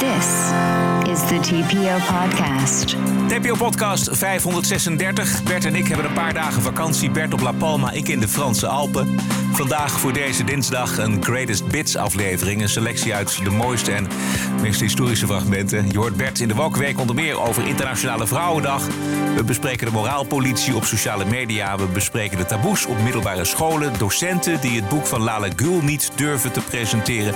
[0.00, 0.50] This
[1.10, 2.96] is TPO podcast.
[3.28, 5.42] TPO Podcast 536.
[5.42, 7.10] Bert en ik hebben een paar dagen vakantie.
[7.10, 9.16] Bert op La Palma, ik in de Franse Alpen.
[9.52, 12.62] Vandaag voor deze dinsdag een Greatest Bits aflevering.
[12.62, 14.08] Een selectie uit de mooiste en
[14.60, 15.90] meest historische fragmenten.
[15.90, 18.86] Je hoort Bert in de Walkweek onder meer over Internationale Vrouwendag.
[19.36, 21.78] We bespreken de moraalpolitie op sociale media.
[21.78, 23.98] We bespreken de taboes op middelbare scholen.
[23.98, 27.34] Docenten die het boek van Lala Gül niet durven te presenteren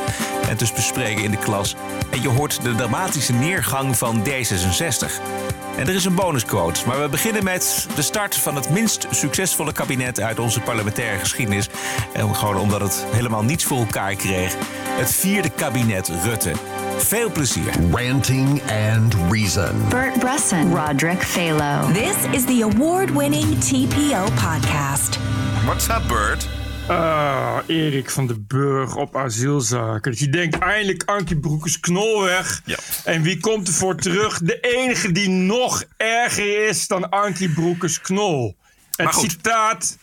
[0.48, 1.76] en dus bespreken in de klas.
[2.10, 3.63] En je hoort de dramatische neergang
[3.94, 5.12] van D66.
[5.76, 9.72] En er is een bonusquote, maar we beginnen met de start van het minst succesvolle
[9.72, 11.68] kabinet uit onze parlementaire geschiedenis.
[12.12, 14.54] En gewoon omdat het helemaal niets voor elkaar kreeg.
[14.88, 16.52] Het vierde kabinet Rutte.
[16.98, 17.72] Veel plezier.
[17.90, 19.88] Ranting and Reason.
[19.88, 21.92] Bert Bresson, Roderick Phalo.
[21.92, 25.18] This is the award winning TPO podcast.
[25.64, 26.63] What's up, Bert?
[26.88, 30.10] Ah, Erik van den Burg op asielzaken.
[30.10, 32.62] Dat je denkt, eindelijk Ankie Broekers knol weg.
[32.64, 32.76] Ja.
[33.04, 34.38] En wie komt er voor terug?
[34.38, 38.56] De enige die nog erger is dan Ankie Broekers knol.
[38.96, 39.98] Het citaat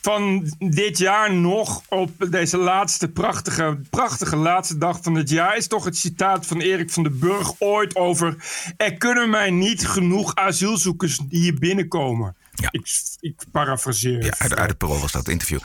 [0.00, 5.66] van dit jaar nog op deze laatste prachtige, prachtige laatste dag van het jaar is
[5.66, 8.36] toch het citaat van Erik van den Burg ooit over
[8.76, 12.36] er kunnen mij niet genoeg asielzoekers hier binnenkomen.
[12.60, 12.68] Ja.
[12.70, 12.88] Ik,
[13.20, 14.24] ik parafraseer.
[14.24, 15.58] Ja, uit, uit het parool was dat interview.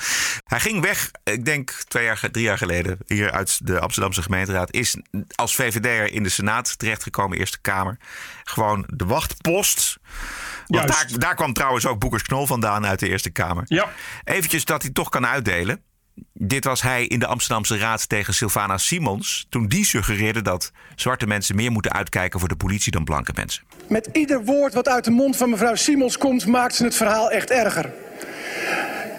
[0.43, 4.73] Hij ging weg, ik denk twee jaar, drie jaar geleden, hier uit de Amsterdamse gemeenteraad.
[4.73, 4.97] Is
[5.35, 7.97] als VVD'er in de Senaat terechtgekomen, Eerste Kamer.
[8.43, 9.97] Gewoon de wachtpost.
[10.67, 13.63] Want daar, daar kwam trouwens ook Boekers Knol vandaan uit de Eerste Kamer.
[13.67, 13.91] Ja.
[14.23, 15.83] Eventjes dat hij toch kan uitdelen.
[16.33, 19.45] Dit was hij in de Amsterdamse Raad tegen Sylvana Simons.
[19.49, 23.63] Toen die suggereerde dat zwarte mensen meer moeten uitkijken voor de politie dan blanke mensen.
[23.87, 27.31] Met ieder woord wat uit de mond van mevrouw Simons komt, maakt ze het verhaal
[27.31, 27.93] echt erger.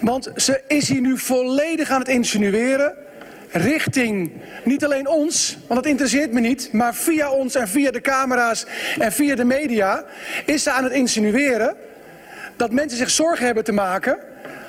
[0.01, 2.93] Want ze is hier nu volledig aan het insinueren.
[3.51, 4.31] Richting
[4.63, 6.73] niet alleen ons, want dat interesseert me niet.
[6.73, 8.65] Maar via ons en via de camera's
[8.99, 10.05] en via de media
[10.45, 11.75] is ze aan het insinueren
[12.57, 14.17] dat mensen zich zorgen hebben te maken.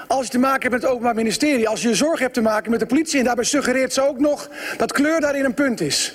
[0.09, 1.69] Als je te maken hebt met het Openbaar Ministerie.
[1.69, 3.19] Als je zorgen hebt te maken met de politie.
[3.19, 6.15] En daarbij suggereert ze ook nog dat kleur daarin een punt is.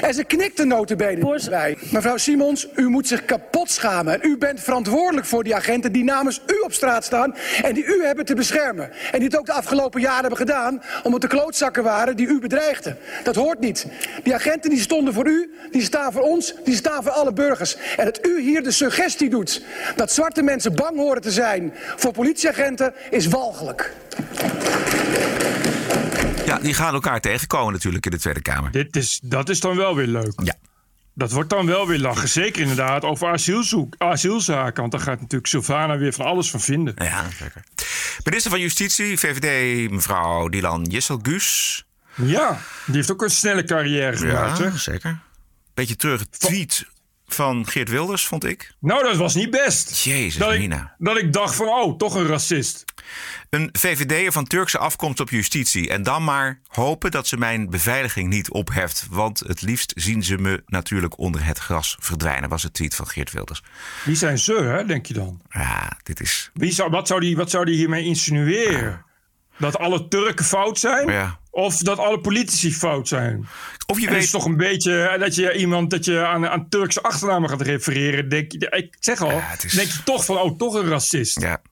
[0.00, 1.76] En ze knikt de notenbenen bij.
[1.90, 4.22] Mevrouw Simons, u moet zich kapot schamen.
[4.22, 7.34] En u bent verantwoordelijk voor die agenten die namens u op straat staan.
[7.62, 8.90] En die u hebben te beschermen.
[9.12, 10.82] En die het ook de afgelopen jaren hebben gedaan.
[11.02, 12.98] Omdat de klootzakken waren die u bedreigden.
[13.24, 13.86] Dat hoort niet.
[14.22, 17.76] Die agenten die stonden voor u, die staan voor ons, die staan voor alle burgers.
[17.96, 19.62] En dat u hier de suggestie doet
[19.96, 23.92] dat zwarte mensen bang horen te zijn voor politieagenten is walgelijk.
[26.58, 28.70] Die gaan elkaar tegenkomen natuurlijk in de Tweede Kamer.
[28.70, 30.32] Dit is, dat is dan wel weer leuk.
[30.44, 30.54] Ja.
[31.14, 32.28] Dat wordt dan wel weer lachen.
[32.28, 34.80] Zeker inderdaad over asielzoek, asielzaken.
[34.80, 36.94] Want daar gaat natuurlijk Sylvana weer van alles van vinden.
[36.96, 37.62] Ja, zeker.
[38.24, 41.84] Minister van Justitie, VVD, mevrouw Dylan Jesselgus.
[42.14, 44.58] Ja, die heeft ook een snelle carrière gemaakt.
[44.58, 44.76] Ja, hè?
[44.76, 45.18] zeker.
[45.74, 46.86] Beetje terug tweet
[47.32, 48.74] van Geert Wilders, vond ik.
[48.80, 50.04] Nou, dat was niet best.
[50.04, 52.84] Jezus, dat ik, dat ik dacht van, oh, toch een racist.
[53.50, 55.90] Een VVD'er van Turkse afkomst op justitie.
[55.90, 59.06] En dan maar hopen dat ze mijn beveiliging niet opheft.
[59.10, 63.06] Want het liefst zien ze me natuurlijk onder het gras verdwijnen, was het tweet van
[63.06, 63.62] Geert Wilders.
[64.04, 65.40] Wie zijn ze, hè, denk je dan?
[65.50, 66.50] Ja, dit is.
[66.54, 69.04] Wie zou, wat, zou die, wat zou die hiermee insinueren?
[69.58, 71.08] Dat alle Turken fout zijn?
[71.08, 71.40] Ja.
[71.54, 73.48] Of dat alle politici fout zijn?
[73.86, 74.22] Of je En het weet.
[74.22, 77.60] is toch een beetje eh, dat je iemand dat je aan, aan Turkse achternamen gaat
[77.60, 78.28] refereren.
[78.28, 81.40] Denk ik zeg al, Ja, is- denk je toch van, oh, toch een racist.
[81.40, 81.62] Ja.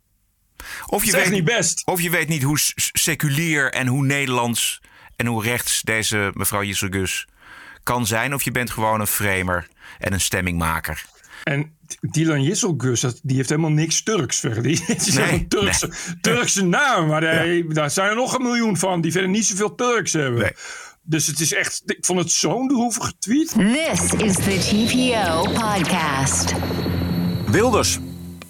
[0.86, 1.82] Of je weet niet best.
[1.86, 2.58] Of je weet niet hoe
[2.92, 4.80] seculier en hoe Nederlands
[5.16, 7.26] en hoe rechts deze mevrouw Jesselgus
[7.82, 8.34] kan zijn.
[8.34, 9.68] Of je bent gewoon een framer
[9.98, 11.04] en een stemmingmaker.
[11.50, 14.62] En Dylan Jesselgus, dat- die heeft helemaal niks Turks verder.
[14.62, 15.91] Die het is Nee, een Turkse,
[16.21, 19.75] Turkse naam, maar daar, daar zijn er nog een miljoen van die verder niet zoveel
[19.75, 20.41] Turks hebben.
[20.41, 20.53] Nee.
[21.03, 23.49] Dus het is echt, ik vond het zo'n droevige tweet.
[23.49, 26.53] This is the TPO podcast.
[27.47, 27.99] Wilders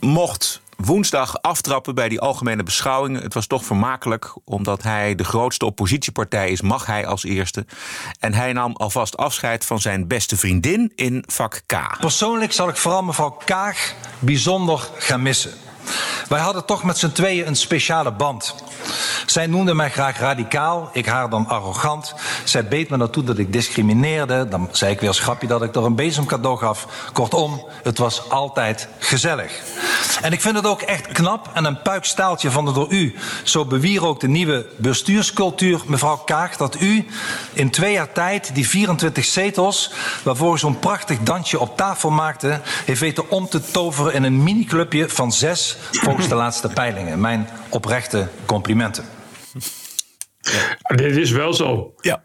[0.00, 3.22] mocht woensdag aftrappen bij die algemene beschouwing.
[3.22, 7.66] Het was toch vermakelijk, omdat hij de grootste oppositiepartij is, mag hij als eerste.
[8.18, 11.98] En hij nam alvast afscheid van zijn beste vriendin in vak K.
[12.00, 15.52] Persoonlijk zal ik vooral mevrouw Kaag bijzonder gaan missen.
[16.28, 18.54] Wij hadden toch met z'n tweeën een speciale band.
[19.26, 22.14] Zij noemde mij graag radicaal, ik haar dan arrogant.
[22.44, 24.48] Zij beet me naartoe dat ik discrimineerde.
[24.48, 26.86] Dan zei ik weer als grapje dat ik er een bezemcadeau gaf.
[27.12, 29.62] Kortom, het was altijd gezellig.
[30.22, 33.64] En ik vind het ook echt knap en een puikstaaltje van de door u zo
[33.64, 37.06] bewierookte nieuwe bestuurscultuur, mevrouw Kaag, dat u
[37.52, 39.92] in twee jaar tijd die 24 zetels,
[40.22, 44.42] waarvoor u zo'n prachtig dansje op tafel maakte, heeft weten om te toveren in een
[44.42, 47.20] miniclubje van zes volgens de laatste peilingen.
[47.20, 49.04] Mijn oprechte complimenten.
[50.94, 51.94] Dit is wel zo.
[52.00, 52.22] Ja.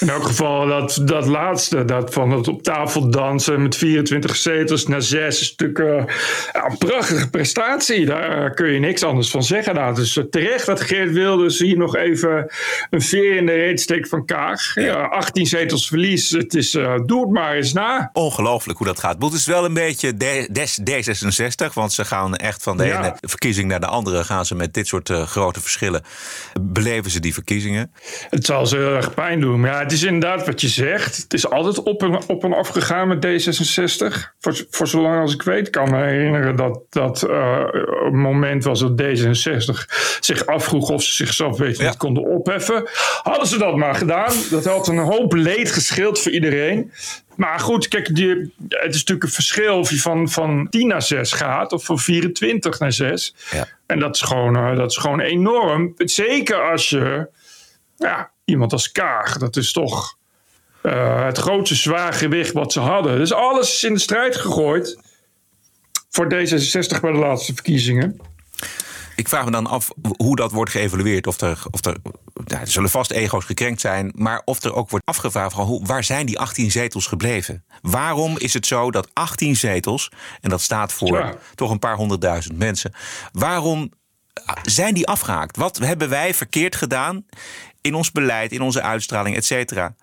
[0.00, 4.86] In elk geval dat, dat laatste, dat van het op tafel dansen met 24 zetels
[4.86, 6.10] naar 6 is natuurlijk
[6.52, 8.06] ja, een prachtige prestatie.
[8.06, 9.74] Daar kun je niks anders van zeggen.
[9.74, 12.50] Nou, dus terecht dat Geert Wilders hier nog even
[12.90, 14.74] een veer in de reet steekt van Kaag.
[14.74, 18.10] Ja, 18 zetels verlies, het is, uh, doe het maar eens na.
[18.12, 19.22] Ongelooflijk hoe dat gaat.
[19.22, 20.16] Het is wel een beetje
[20.50, 22.98] des D66, want ze gaan echt van de ja.
[22.98, 26.02] ene verkiezing naar de andere gaan ze met dit soort uh, grote verschillen.
[26.60, 27.92] Beleven ze die verkiezingen?
[28.30, 29.64] Het zal ze heel erg pijn doen.
[29.66, 31.16] Ja, het is inderdaad wat je zegt.
[31.16, 34.34] Het is altijd op en, op en af gegaan met D66.
[34.38, 37.64] Voor, voor zolang als ik weet, kan me herinneren dat dat uh,
[38.04, 41.88] een moment was dat D66 zich afvroeg of ze zichzelf weten ja.
[41.88, 42.88] niet konden opheffen.
[43.22, 44.32] Hadden ze dat maar gedaan.
[44.50, 46.92] Dat had een hoop leed gescheeld voor iedereen.
[47.36, 48.28] Maar goed, kijk, die,
[48.68, 51.98] het is natuurlijk een verschil of je van, van 10 naar 6 gaat of van
[51.98, 53.34] 24 naar 6.
[53.50, 53.68] Ja.
[53.86, 55.94] En dat is, gewoon, uh, dat is gewoon enorm.
[55.96, 57.28] Zeker als je
[57.96, 60.16] ja, iemand als Kaag, dat is toch
[60.82, 63.18] uh, het grootste zwaargewicht wat ze hadden.
[63.18, 64.98] Dus alles is in de strijd gegooid
[66.10, 68.20] voor D66 bij de laatste verkiezingen.
[69.16, 71.26] Ik vraag me dan af hoe dat wordt geëvalueerd.
[71.26, 71.96] Of er, of er,
[72.46, 76.04] er zullen vast ego's gekrenkt zijn, maar of er ook wordt afgevraagd van hoe, waar
[76.04, 77.64] zijn die 18 zetels gebleven?
[77.82, 80.10] Waarom is het zo dat 18 zetels,
[80.40, 81.34] en dat staat voor ja.
[81.54, 82.92] toch een paar honderdduizend mensen,
[83.32, 83.90] waarom
[84.62, 85.56] zijn die afgehaakt?
[85.56, 87.24] Wat hebben wij verkeerd gedaan
[87.86, 89.94] in ons beleid, in onze uitstraling, et cetera,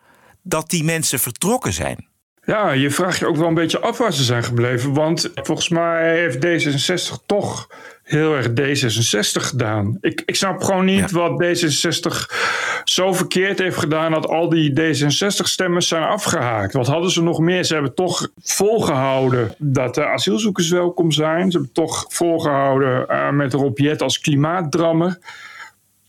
[0.42, 2.08] dat die mensen vertrokken zijn?
[2.46, 4.94] Ja, je vraagt je ook wel een beetje af waar ze zijn gebleven.
[4.94, 7.68] Want volgens mij heeft D66 toch
[8.04, 9.98] heel erg D66 gedaan.
[10.02, 11.18] Ik, ik snap gewoon niet ja.
[11.18, 12.36] wat D66
[12.84, 16.74] zo verkeerd heeft gedaan dat al die D66-stemmen zijn afgehaakt.
[16.74, 17.64] Wat hadden ze nog meer?
[17.64, 21.52] Ze hebben toch volgehouden dat de asielzoekers welkom zijn.
[21.52, 25.18] Ze hebben toch volgehouden uh, met Rob Jet als klimaatdrammer.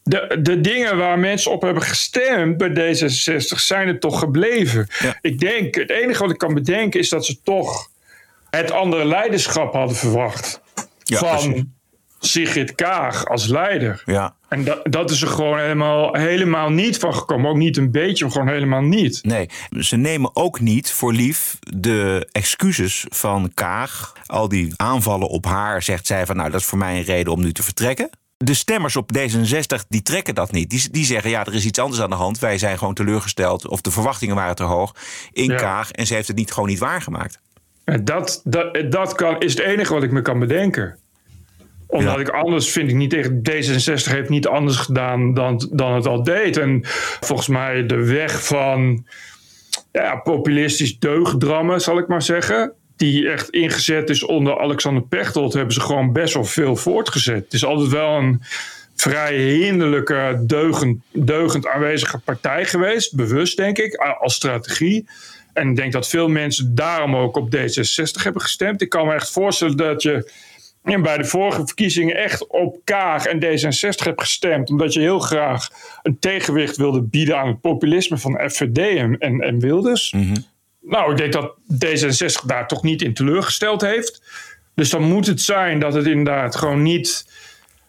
[0.06, 4.86] De, de dingen waar mensen op hebben gestemd bij D66 zijn er toch gebleven.
[4.98, 5.18] Ja.
[5.20, 7.90] Ik denk, het enige wat ik kan bedenken is dat ze toch
[8.50, 10.60] het andere leiderschap hadden verwacht.
[11.02, 11.62] Ja, van precies.
[12.18, 14.02] Sigrid Kaag als leider.
[14.06, 14.36] Ja.
[14.48, 17.50] En dat, dat is er gewoon helemaal, helemaal niet van gekomen.
[17.50, 19.20] Ook niet een beetje, maar gewoon helemaal niet.
[19.22, 19.48] Nee,
[19.78, 24.12] ze nemen ook niet voor lief de excuses van Kaag.
[24.26, 27.32] Al die aanvallen op haar zegt zij van nou dat is voor mij een reden
[27.32, 28.10] om nu te vertrekken.
[28.36, 30.70] De stemmers op D66 die trekken dat niet.
[30.70, 32.38] Die, die zeggen ja, er is iets anders aan de hand.
[32.38, 34.94] Wij zijn gewoon teleurgesteld of de verwachtingen waren te hoog
[35.32, 35.56] in ja.
[35.56, 35.90] Kaag.
[35.90, 37.40] En ze heeft het niet, gewoon niet waargemaakt.
[37.84, 40.98] En dat, dat, dat kan, is het enige wat ik me kan bedenken
[41.94, 42.20] omdat ja.
[42.20, 46.22] ik anders vind ik niet tegen D66 heeft niet anders gedaan dan, dan het al
[46.22, 46.56] deed.
[46.56, 46.80] En
[47.20, 49.06] volgens mij de weg van
[49.92, 52.72] ja, populistisch deugdrammen, zal ik maar zeggen.
[52.96, 57.44] Die echt ingezet is onder Alexander Pechtold, hebben ze gewoon best wel veel voortgezet.
[57.44, 58.42] Het is altijd wel een
[58.94, 63.14] vrij hinderlijke, deugend, deugend aanwezige partij geweest.
[63.14, 65.06] Bewust, denk ik, als strategie.
[65.52, 68.82] En ik denk dat veel mensen daarom ook op D66 hebben gestemd.
[68.82, 70.30] Ik kan me echt voorstellen dat je
[70.82, 74.70] bij de vorige verkiezingen echt op Kaag en D66 hebt gestemd.
[74.70, 75.68] Omdat je heel graag
[76.02, 80.12] een tegenwicht wilde bieden aan het populisme van FVD en, en, Wilders.
[80.12, 80.34] Mhm.
[80.86, 84.22] Nou, ik denk dat D66 daar toch niet in teleurgesteld heeft.
[84.74, 87.26] Dus dan moet het zijn dat het inderdaad gewoon niet.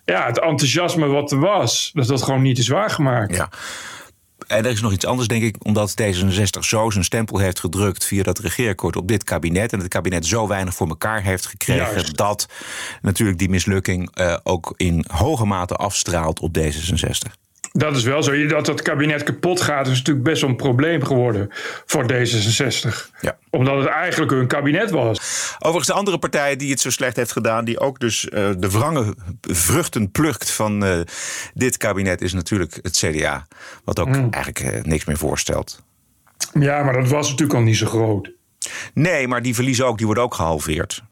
[0.06, 3.36] Ja, het enthousiasme wat er was, dat dat gewoon niet is waargemaakt.
[3.36, 3.50] Ja.
[4.48, 8.06] En er is nog iets anders, denk ik, omdat D66 zo zijn stempel heeft gedrukt
[8.06, 9.74] via dat regeerakkoord op dit kabinet.
[9.74, 12.18] En het kabinet zo weinig voor elkaar heeft gekregen Juist.
[12.18, 12.48] dat
[13.02, 17.45] natuurlijk die mislukking uh, ook in hoge mate afstraalt op D66.
[17.78, 18.46] Dat is wel zo.
[18.46, 21.48] Dat het kabinet kapot gaat, is natuurlijk best wel een probleem geworden
[21.86, 23.12] voor D66.
[23.22, 23.38] Ja.
[23.50, 25.20] Omdat het eigenlijk hun kabinet was.
[25.58, 28.70] Overigens, de andere partij die het zo slecht heeft gedaan, die ook dus uh, de
[28.70, 31.00] wrange vruchten plukt van uh,
[31.54, 33.48] dit kabinet, is natuurlijk het CDA.
[33.84, 34.28] Wat ook mm.
[34.32, 35.84] eigenlijk uh, niks meer voorstelt.
[36.60, 38.32] Ja, maar dat was natuurlijk al niet zo groot.
[38.94, 41.04] Nee, maar die verliezen ook, die worden ook gehalveerd.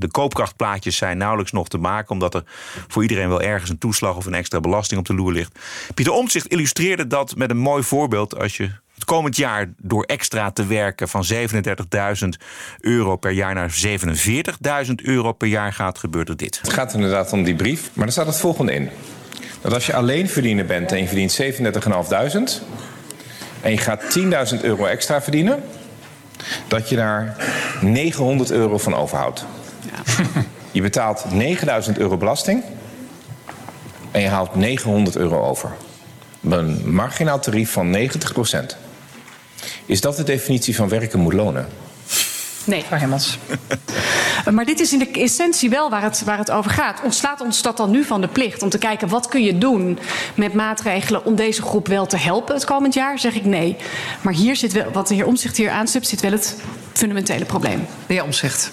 [0.00, 2.42] De koopkrachtplaatjes zijn nauwelijks nog te maken, omdat er
[2.88, 5.58] voor iedereen wel ergens een toeslag of een extra belasting op de loer ligt.
[5.94, 8.38] Pieter Omtzigt illustreerde dat met een mooi voorbeeld.
[8.38, 12.28] Als je het komend jaar door extra te werken van 37.000
[12.80, 13.74] euro per jaar naar
[14.86, 16.58] 47.000 euro per jaar gaat, gebeurt er dit.
[16.62, 18.88] Het gaat inderdaad om die brief, maar er staat het volgende in.
[19.60, 22.62] Dat als je alleen verdiener bent en je verdient 37.500
[23.60, 24.18] en je gaat
[24.54, 25.62] 10.000 euro extra verdienen,
[26.68, 27.36] dat je daar
[27.80, 29.44] 900 euro van overhoudt.
[30.70, 32.62] Je betaalt 9000 euro belasting
[34.10, 35.70] en je haalt 900 euro over.
[36.48, 37.98] Een marginaal tarief van 90%
[39.86, 41.68] Is dat de definitie van werken moet lonen?
[42.64, 43.38] Nee, mevrouw Hemmels.
[44.52, 47.00] Maar dit is in de essentie wel waar het, waar het over gaat.
[47.02, 49.98] Ontslaat ons dat dan nu van de plicht om te kijken wat kun je doen
[50.34, 53.18] met maatregelen om deze groep wel te helpen het komend jaar?
[53.18, 53.76] Zeg ik nee.
[54.20, 56.56] Maar hier zit wel, wat de heer Omzicht hier aanstipt, zit wel het
[56.92, 57.86] fundamentele probleem.
[58.06, 58.68] De heer Omzicht.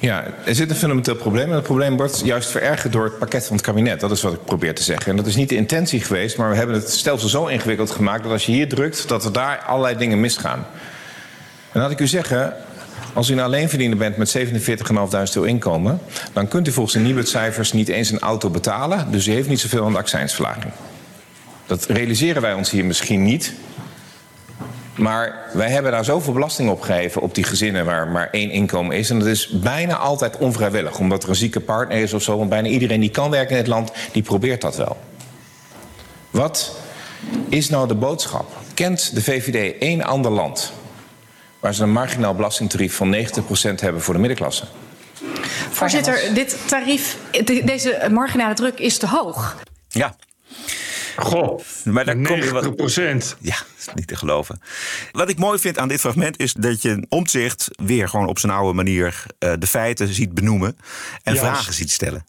[0.00, 1.48] Ja, er zit een fundamenteel probleem.
[1.48, 4.00] En het probleem wordt juist verergerd door het pakket van het kabinet.
[4.00, 5.10] Dat is wat ik probeer te zeggen.
[5.10, 8.22] En dat is niet de intentie geweest, maar we hebben het stelsel zo ingewikkeld gemaakt
[8.22, 10.66] dat als je hier drukt, dat er daar allerlei dingen misgaan.
[11.72, 12.54] En laat ik u zeggen,
[13.12, 14.44] als u een alleenverdiener bent met 47.500
[15.34, 16.00] euro inkomen,
[16.32, 19.10] dan kunt u volgens de nieuwe cijfers niet eens een auto betalen.
[19.10, 20.72] Dus u heeft niet zoveel aan de accijnsverlaging.
[21.66, 23.52] Dat realiseren wij ons hier misschien niet.
[24.98, 28.96] Maar wij hebben daar zoveel belasting op gegeven op die gezinnen waar maar één inkomen
[28.96, 29.10] is.
[29.10, 32.36] En dat is bijna altijd onvrijwillig, omdat er een zieke partner is of zo.
[32.36, 34.96] Want bijna iedereen die kan werken in het land, die probeert dat wel.
[36.30, 36.76] Wat
[37.48, 38.56] is nou de boodschap?
[38.74, 40.72] Kent de VVD één ander land
[41.60, 43.18] waar ze een marginaal belastingtarief van 90%
[43.74, 44.64] hebben voor de middenklasse?
[45.70, 47.16] Voorzitter, dit tarief,
[47.64, 49.56] deze marginale druk is te hoog.
[49.88, 50.16] Ja,
[51.18, 53.36] Goh, maar daar 90 kom je procent.
[53.40, 54.60] Ja, dat is niet te geloven.
[55.12, 58.52] Wat ik mooi vind aan dit fragment is dat je omzicht weer gewoon op zijn
[58.52, 60.76] oude manier uh, de feiten ziet benoemen
[61.22, 61.40] en Juist.
[61.40, 62.24] vragen ziet stellen.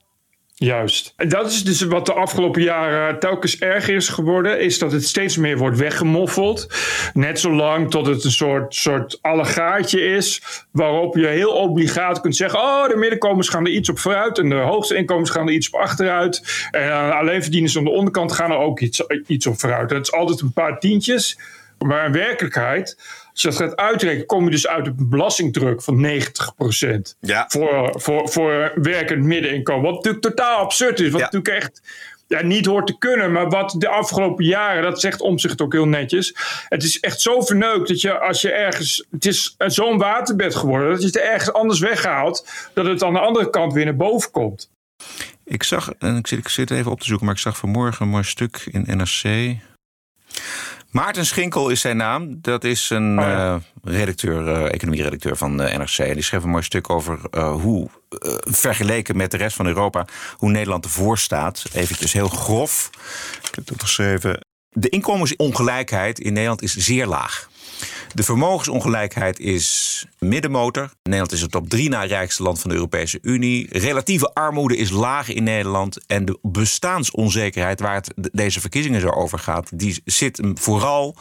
[0.65, 1.13] Juist.
[1.15, 5.05] En dat is dus wat de afgelopen jaren telkens erger is geworden, is dat het
[5.05, 6.67] steeds meer wordt weggemoffeld.
[7.13, 12.59] Net zolang tot het een soort, soort allegaatje is, waarop je heel obligaat kunt zeggen,
[12.59, 15.69] oh, de middenkomens gaan er iets op vooruit en de hoogste inkomens gaan er iets
[15.69, 16.67] op achteruit.
[16.71, 19.89] En alleenverdieners aan de onderkant gaan er ook iets, iets op vooruit.
[19.89, 21.39] Dat is altijd een paar tientjes.
[21.85, 22.97] Maar in werkelijkheid,
[23.45, 27.17] als je dat gaat uitrekenen, kom je dus uit op een belastingdruk van 90%.
[27.19, 27.45] Ja.
[27.47, 29.83] Voor, voor, voor werkend middeninkomen.
[29.83, 31.09] Wat natuurlijk totaal absurd is.
[31.11, 31.25] Wat Ja.
[31.25, 31.81] natuurlijk echt
[32.27, 33.31] ja, niet hoort te kunnen.
[33.31, 36.35] Maar wat de afgelopen jaren, dat zegt Omzicht ook heel netjes.
[36.69, 39.05] Het is echt zo verneukt dat je als je ergens.
[39.11, 40.89] Het is zo'n waterbed geworden.
[40.89, 42.47] Dat je het ergens anders weghaalt.
[42.73, 44.69] Dat het aan de andere kant weer naar boven komt.
[45.45, 48.05] Ik zag, en ik zit, ik zit even op te zoeken, maar ik zag vanmorgen
[48.05, 49.57] een mooi stuk in NRC.
[50.91, 52.37] Maarten Schinkel is zijn naam.
[52.41, 53.55] Dat is een Oh ja.
[53.55, 55.97] eh, redacteur, eh, economie-redacteur van eh, NRC.
[55.97, 57.19] En die schreef een mooi stuk over
[57.61, 57.89] hoe,
[58.39, 60.05] vergeleken met de rest van Europa,
[60.37, 61.63] hoe Nederland ervoor staat.
[61.73, 62.89] Eventjes heel grof.
[63.47, 64.45] Ik heb het geschreven.
[64.69, 67.48] De inkomensongelijkheid in Nederland is zeer laag.
[68.13, 70.91] De vermogensongelijkheid is middenmotor.
[71.03, 73.77] Nederland is het top drie na rijkste land van de Europese Unie.
[73.79, 76.05] Relatieve armoede is laag in Nederland.
[76.07, 79.79] En de bestaansonzekerheid waar het de- deze verkiezingen zo over gaat...
[79.79, 81.15] die zit vooral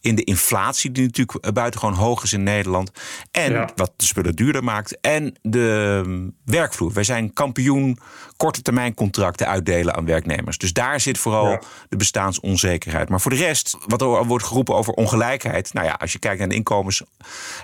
[0.00, 0.92] in de inflatie...
[0.92, 2.90] die natuurlijk buitengewoon hoog is in Nederland.
[3.30, 3.68] En Ja.
[3.76, 5.00] wat de spullen duurder maakt.
[5.00, 6.92] En de mm, werkvloer.
[6.92, 7.98] Wij zijn kampioen
[8.38, 10.58] korte termijn contracten uitdelen aan werknemers.
[10.58, 11.60] Dus daar zit vooral Ja.
[11.88, 13.08] de bestaansonzekerheid.
[13.08, 15.72] Maar voor de rest, wat er wordt geroepen over ongelijkheid.
[15.72, 17.02] Nou ja, als je kijkt naar de inkomens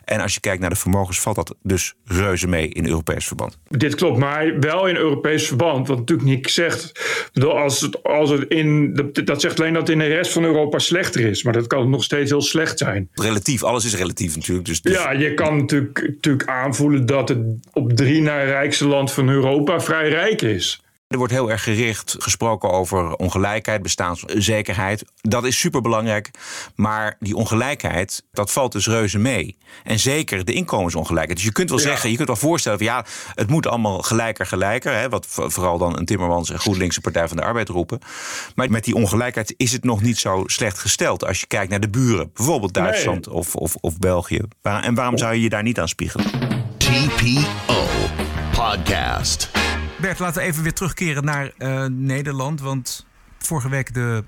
[0.05, 3.59] en als je kijkt naar de vermogens, valt dat dus reuze mee in Europees verband.
[3.69, 5.89] Dit klopt, maar wel in Europees verband.
[5.89, 6.93] Wat natuurlijk niet zegt.
[7.43, 10.45] Als het, als het in, dat- dat zegt alleen dat het in de rest van
[10.45, 11.43] Europa slechter is.
[11.43, 13.09] Maar dat kan nog steeds heel slecht zijn.
[13.13, 14.67] Relatief, alles is relatief natuurlijk.
[14.67, 17.39] Dus, dus Ja, je kan natuurlijk, natuurlijk aanvoelen dat het
[17.73, 20.63] op drie na rijkste land van Europa vrij rijk is.
[21.09, 25.05] Er wordt heel erg gericht gesproken over ongelijkheid, bestaanszekerheid.
[25.21, 26.31] Dat is superbelangrijk.
[26.75, 29.57] Maar die ongelijkheid, dat valt dus reuze mee.
[29.85, 31.37] En zeker de inkomensongelijkheid.
[31.37, 31.85] Dus je kunt wel Ja.
[31.85, 34.93] zeggen, je kunt wel voorstellen van ja, het moet allemaal gelijker, gelijker.
[34.95, 37.99] Hè, wat vo- vooral dan een Timmermans en GroenLinkse Partij van de Arbeid roepen.
[38.55, 41.25] Maar met die ongelijkheid is het nog niet zo slecht gesteld.
[41.25, 44.41] Als je kijkt naar de buren, bijvoorbeeld Duitsland of, of, of België.
[44.63, 46.27] Waar- En waarom zou je je daar niet aan spiegelen?
[46.79, 47.85] TPO
[48.53, 49.51] Podcast.
[50.05, 52.61] Bert, laten we even weer terugkeren naar eh, Nederland.
[52.61, 53.07] Want
[53.39, 54.25] vorige week de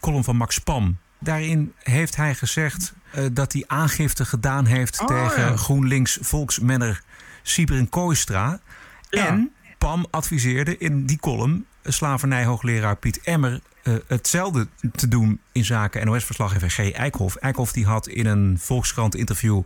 [0.00, 0.98] column van Max Pam.
[1.18, 5.56] Daarin heeft hij gezegd eh, dat hij aangifte gedaan heeft Oh, tegen ja.
[5.56, 7.02] GroenLinks volksmenner
[7.42, 8.60] Sibren Kooistra.
[9.10, 9.26] Ja.
[9.26, 16.06] En Pam adviseerde in die column slavernijhoogleraar Piet Emmer eh, hetzelfde te doen in zaken
[16.06, 16.92] NOS-verslaggever G.
[16.92, 17.36] Eikhoff.
[17.36, 19.62] Eikhoff die had in een Volkskrant interview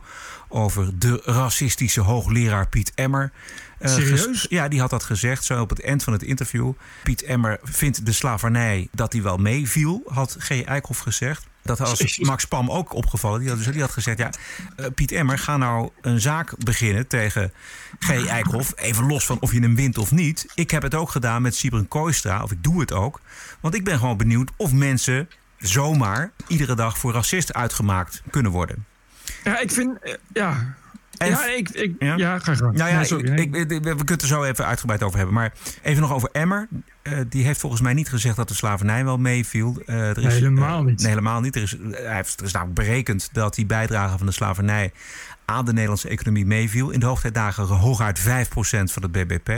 [0.49, 3.33] over de racistische hoogleraar Piet Emmer.
[3.79, 4.47] eh, Serieus?
[4.49, 6.73] ja, die had dat gezegd, zo op het eind van het interview.
[7.03, 10.63] Piet Emmer vindt de slavernij dat die wel meeviel, had G.
[10.63, 11.47] Eikhoff gezegd.
[11.65, 12.19] Dat was.
[12.19, 13.41] Max Pam ook opgevallen.
[13.41, 14.31] Die had, dus, die had gezegd, ja,
[14.77, 17.53] eh, Piet Emmer, ga nou een zaak beginnen tegen
[17.99, 18.27] G.
[18.27, 18.73] Eikhoff.
[18.77, 20.47] Even los van of je hem wint of niet.
[20.55, 23.21] Ik heb het ook gedaan met Sibren Kooistra, of ik doe het ook.
[23.61, 25.29] Want ik ben gewoon benieuwd of mensen
[25.59, 28.85] zomaar iedere dag voor racist uitgemaakt kunnen worden.
[29.45, 29.99] Ja, ik vind.
[30.03, 30.75] eh, Ja.
[31.17, 32.39] En- ja, ik, ik, ja?
[32.39, 32.77] ga gang.
[32.77, 33.33] Nou ja, Nee, sorry.
[33.33, 35.35] ik- ik- ik- we kunnen het er zo even uitgebreid over hebben.
[35.35, 35.53] Maar
[35.83, 36.69] even nog over Emmer.
[37.05, 39.83] Eh, die heeft volgens mij niet gezegd dat de slavernij wel meeviel.
[39.87, 40.99] Eh, er is, Nee, helemaal eh, niet.
[41.01, 41.57] Nee, helemaal niet.
[41.57, 44.93] Er is, hij heeft, er is namelijk berekend dat die bijdrage van de slavernij
[45.45, 46.91] aan de Nederlandse economie meeviel.
[46.91, 48.23] In de hoogtijdagen hooguit 5%
[48.93, 49.49] van het BBP.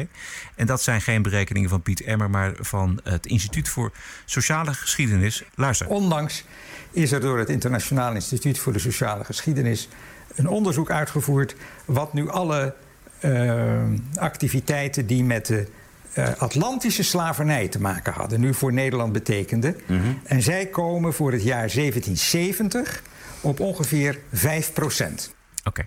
[0.54, 3.92] En dat zijn geen berekeningen van Piet Emmer, maar van het Instituut voor
[4.24, 5.44] Sociale Geschiedenis.
[5.54, 5.86] Luister.
[5.86, 6.44] Onlangs
[6.90, 9.88] is er door het Internationaal Instituut voor de Sociale Geschiedenis
[10.34, 12.74] een onderzoek uitgevoerd wat nu alle
[13.18, 13.82] eh,
[14.14, 15.68] activiteiten die met de
[16.16, 19.76] eh, Atlantische slavernij te maken hadden, nu voor Nederland betekende.
[20.24, 23.02] En zij komen voor het jaar 1770
[23.40, 25.34] op ongeveer 5 procent.
[25.64, 25.86] Oké.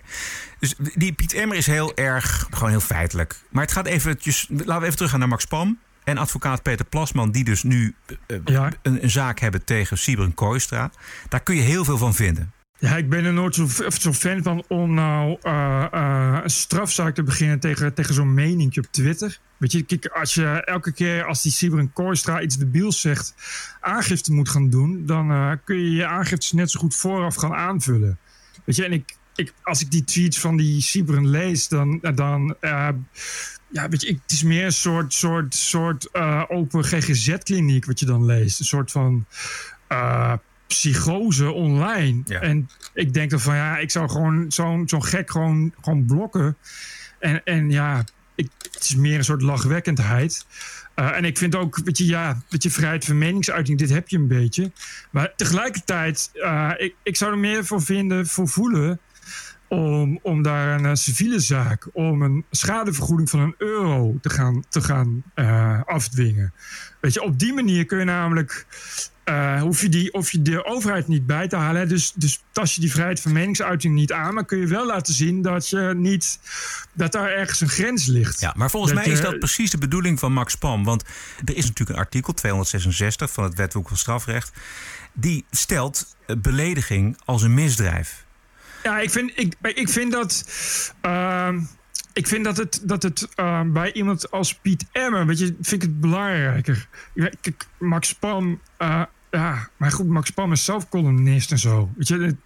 [0.58, 3.36] Dus die Piet Emmer is heel erg, gewoon heel feitelijk.
[3.50, 5.78] Maar het gaat eventjes, laten we even teruggaan naar Max Pam.
[6.04, 7.94] En advocaat Peter Plasman, die dus nu
[8.26, 8.36] eh,
[8.82, 10.90] een, een zaak hebben tegen Sibren Kooistra.
[11.28, 12.52] Daar kun je heel veel van vinden.
[12.80, 17.22] Ja, ik ben er nooit zo, fan van om nou eh, eh, een strafzaak te
[17.22, 19.38] beginnen tegen, tegen zo'n meningje op Twitter.
[19.56, 23.34] Weet je, kijk, als je elke keer als die Sibren Kooistra iets debiels zegt,
[23.80, 27.54] aangifte moet gaan doen, dan eh, kun je je aangiftes net zo goed vooraf gaan
[27.54, 28.18] aanvullen.
[28.64, 32.56] Weet je, en ik, ik, als ik die tweets van die Sibren lees, dan, dan
[33.70, 36.14] ja, weet je, ik, het is meer een soort, soort, soort
[36.48, 38.58] open GGZ-kliniek wat je dan leest.
[38.58, 39.26] Een soort van
[40.70, 42.22] psychose online.
[42.40, 46.56] En ik denk dan van ja, ik zou gewoon zo'n zo'n gek gewoon, gewoon blokken.
[47.18, 50.46] En, en ja, ik, het is meer een soort lachwekkendheid.
[50.94, 54.08] Eh, en ik vind ook, weet je, ja, weet je, vrijheid van meningsuiting, dit heb
[54.08, 54.72] je een beetje.
[55.10, 59.00] Maar tegelijkertijd, eh, ik, ik zou er meer voor vinden, voor voelen
[59.68, 64.64] om, om daar een eh, civiele zaak, om een schadevergoeding van een euro te gaan,
[64.68, 65.22] te gaan
[65.86, 66.52] afdwingen.
[67.00, 68.66] Weet je, op die manier kun je namelijk,
[69.30, 71.88] eh, hoef, je die, hoef je de overheid niet bij te halen.
[71.88, 75.14] Dus, dus tas je die vrijheid van meningsuiting niet aan, maar kun je wel laten
[75.14, 76.38] zien dat je niet,
[76.92, 78.40] dat daar ergens een grens ligt.
[78.40, 80.84] Ja, maar volgens Dat mij is dat precies de bedoeling van Max Pam.
[80.84, 81.02] Want
[81.44, 84.52] er is natuurlijk een artikel, 266 van het Wetboek van Strafrecht.
[85.12, 88.24] Die stelt belediging als een misdrijf.
[88.82, 90.44] Ja, ik vind, ik, ik vind dat.
[91.00, 91.60] ehm,
[92.12, 95.82] ik vind dat het, dat het ehm, bij iemand als Piet Emmer, weet je, vind
[95.82, 96.88] ik het belangrijker.
[97.40, 101.90] Kijk, Max Pam, eh, ja, maar goed, Max Pam is zelf columnist en zo.
[101.96, 102.36] Weet je,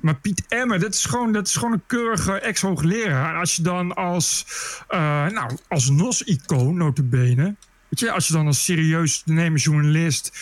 [0.00, 3.34] maar Piet Emmer, dat is gewoon, dat is gewoon een keurige ex-hoogleraar.
[3.34, 4.46] En als je dan als,
[4.88, 7.54] eh, nou, als NOS-icoon, notabene,
[7.88, 10.38] weet je, als je dan als serieus te nemen journalist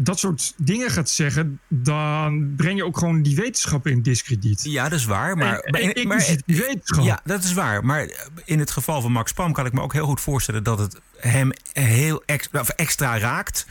[0.00, 4.62] dat soort dingen gaat zeggen, dan breng je ook gewoon die wetenschap in discrediet.
[4.64, 5.36] Ja, dat is waar.
[5.36, 7.04] Maar, En- en maar- wetenschap.
[7.04, 7.84] Ja, dat is waar.
[7.84, 10.78] Maar in het geval van Max Pam kan ik me ook heel goed voorstellen dat
[10.78, 13.66] het hem heel ex- of extra raakt.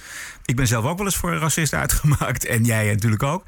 [0.45, 2.45] Ik ben zelf ook wel eens voor een racist uitgemaakt.
[2.45, 3.41] En jij natuurlijk ook.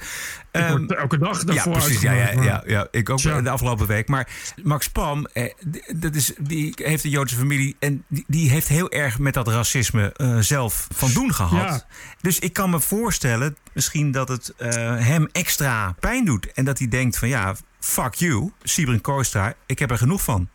[0.52, 2.02] Ik Ehm, word elke dag daarvoor Ja, precies.
[2.02, 4.08] Ja, ja, ja, ik ook de afgelopen week.
[4.08, 4.28] Maar
[4.64, 5.54] Max Pam, eh,
[5.96, 7.76] dat is, die heeft een Joodse familie.
[7.80, 11.70] En die, die heeft heel erg met dat racisme eh, zelf van doen gehad.
[11.70, 11.86] Ja.
[12.22, 16.52] Dus ik kan me voorstellen, misschien dat het eh, hem extra pijn doet.
[16.52, 19.54] En dat hij denkt van ja, fuck you, Sibren Kooistra.
[19.66, 20.50] Ik heb er genoeg van.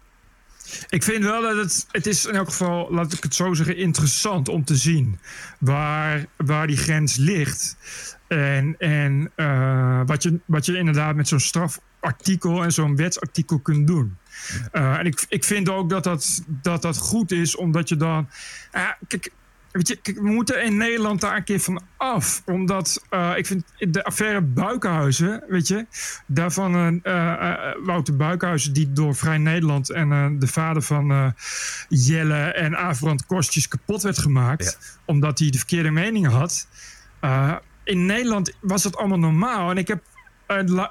[0.88, 3.76] Ik vind wel dat het, het is in elk geval, laat ik het zo zeggen,
[3.76, 5.18] interessant om te zien
[5.58, 7.76] waar, waar die grens ligt.
[8.26, 13.86] En, en eh, wat, je, wat je inderdaad met zo'n strafartikel en zo'n wetsartikel kunt
[13.86, 14.16] doen.
[14.72, 18.28] Eh, en ik, ik vind ook dat dat, dat dat goed is, omdat je dan.
[18.70, 19.30] eh, kijk,
[19.74, 22.42] Weet je, kijk, we moeten in Nederland daar een keer van af.
[22.46, 25.86] Omdat eh, ik vind de affaire Buikenhuizen, weet je,
[26.26, 31.34] daarvan eh, eh, Wouter Buikenhuizen, die door Vrij Nederland en de vader van
[31.88, 34.98] Jelle en Averand Kostjes kapot werd gemaakt.
[35.04, 36.68] Omdat hij de verkeerde mening had.
[37.84, 39.70] In Nederland was dat allemaal normaal.
[39.70, 40.02] En ik heb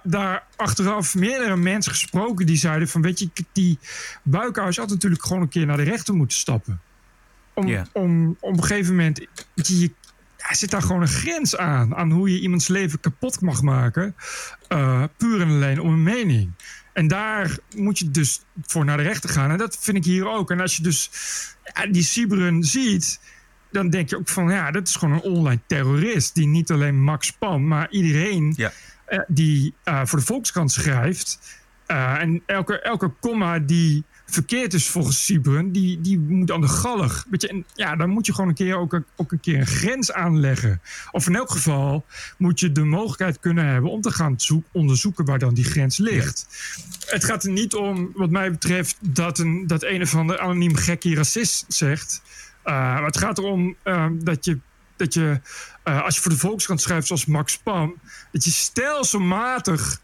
[0.04, 3.02] daar achteraf meerdere mensen gesproken die zeiden van...
[3.02, 3.80] weet je, die
[4.24, 6.82] Buikenhuis had natuurlijk gewoon een keer naar de rechter moeten stappen.
[7.54, 9.28] Om, om, op een gegeven moment...
[9.54, 9.92] je,
[10.38, 11.96] ja, zit daar gewoon een grens aan.
[11.96, 14.16] Aan hoe je iemands leven kapot mag maken.
[14.68, 16.52] eh, puur en alleen om een mening.
[16.94, 19.52] En daar moet je dus voor naar de rechter gaan.
[19.52, 20.52] En dat vind ik hier ook.
[20.52, 21.10] En als je dus
[21.92, 23.20] die Sibren ziet
[23.74, 26.36] dan denk je ook van ja, dat is gewoon een online terrorist.
[26.36, 28.56] Die niet alleen Max Pam, maar iedereen
[29.06, 31.40] eh, die eh, voor de Volkskrant schrijft.
[31.86, 34.04] en elke, elke komma die
[34.34, 37.26] verkeerd is volgens Sibren, die, die moet aan de gallig.
[37.30, 39.60] Weet je, en ja, dan moet je gewoon een keer ook, een- ook een keer
[39.60, 40.82] een grens aanleggen.
[41.12, 42.06] Of in elk geval
[42.38, 45.98] moet je de mogelijkheid kunnen hebben om te gaan zoek, onderzoeken waar dan die grens
[45.98, 46.48] ligt.
[47.06, 50.76] Het gaat er niet om, wat mij betreft, dat, een, dat een of ander anoniem
[50.76, 52.22] gekkie racist zegt.
[52.66, 54.58] Uh, maar het gaat erom uh, dat je,
[54.96, 55.40] dat je
[55.88, 57.94] uh, als je voor de Volkskrant schrijft zoals Max Pam,
[58.32, 60.02] dat je stelselmatig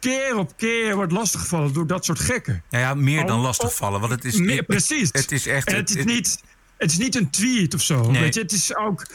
[0.00, 2.62] keer op keer wordt lastiggevallen door dat soort gekken.
[2.70, 4.00] Ja, ja meer dan Oh, lastigvallen.
[4.00, 5.08] Want het is, Meer, het- precies.
[5.12, 5.68] Het is echt...
[5.68, 6.42] En het, is niet,
[6.76, 8.10] het is niet een tweet of zo.
[8.10, 8.20] Nee.
[8.22, 9.06] Weet je, het is ook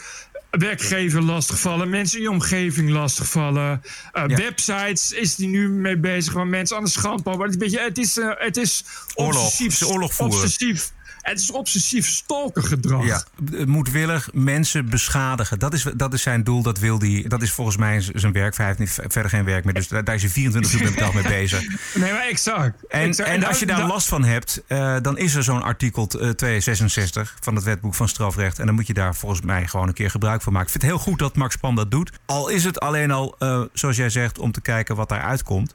[0.50, 3.82] werkgever lastigvallen, mensen in je omgeving lastigvallen.
[4.12, 4.36] eh, Ja.
[4.36, 7.36] Websites is die nu mee bezig, waar mensen aan de schandpaal.
[7.36, 9.42] Maar het is, een beetje, het is, eh, het is Oorlog.
[9.44, 9.72] obsessief.
[9.72, 10.36] Het is oorlog voeren.
[10.36, 10.92] obsessief.
[11.24, 13.04] Het is obsessief stalkergedrag.
[13.06, 13.22] Ja,
[13.66, 15.58] moedwillig mensen beschadigen.
[15.58, 17.28] Dat is, dat is zijn doel, dat wil die.
[17.28, 18.56] Dat is volgens mij zijn werk.
[18.56, 19.74] Hij heeft niet verder geen werk meer.
[19.74, 21.62] Dus daar daar is hij 24 uur per dag mee bezig.
[21.94, 22.86] Nee, maar exact.
[22.88, 23.28] En, Exact.
[23.28, 27.36] en als je daar last van hebt, eh, dan is er zo'n artikel eh, 266
[27.40, 28.58] van het wetboek van strafrecht.
[28.58, 30.66] En dan moet je daar volgens mij gewoon een keer gebruik van maken.
[30.66, 32.12] Ik vind het heel goed dat Max Pam dat doet.
[32.26, 35.72] Al is het alleen al, eh, zoals jij zegt, om te kijken wat daaruit komt.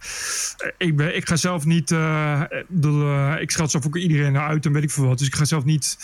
[0.78, 1.92] ik, ben, ik ga zelf niet.
[1.92, 5.18] eh, ik eh, scheld zelf ook iedereen uit en weet ik veel wat.
[5.18, 5.98] Dus ik ga zelf niet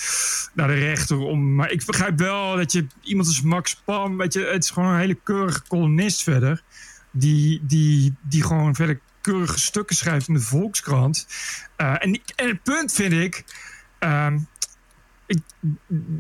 [0.54, 1.56] naar de rechter om.
[1.56, 4.18] Maar ik begrijp wel dat je iemand als Max Pam.
[4.18, 6.64] Weet je, het is gewoon een hele keurige columnist verder.
[7.12, 11.28] Die, die, die gewoon verder keurige stukken schrijft in de Volkskrant.
[11.76, 13.44] Eh, en, en het punt vind ik.
[14.00, 14.40] ehm,
[15.26, 15.38] ik,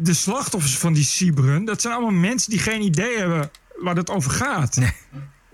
[0.01, 4.10] de slachtoffers van die Sibren, dat zijn allemaal mensen die geen idee hebben waar het
[4.10, 4.78] over gaat.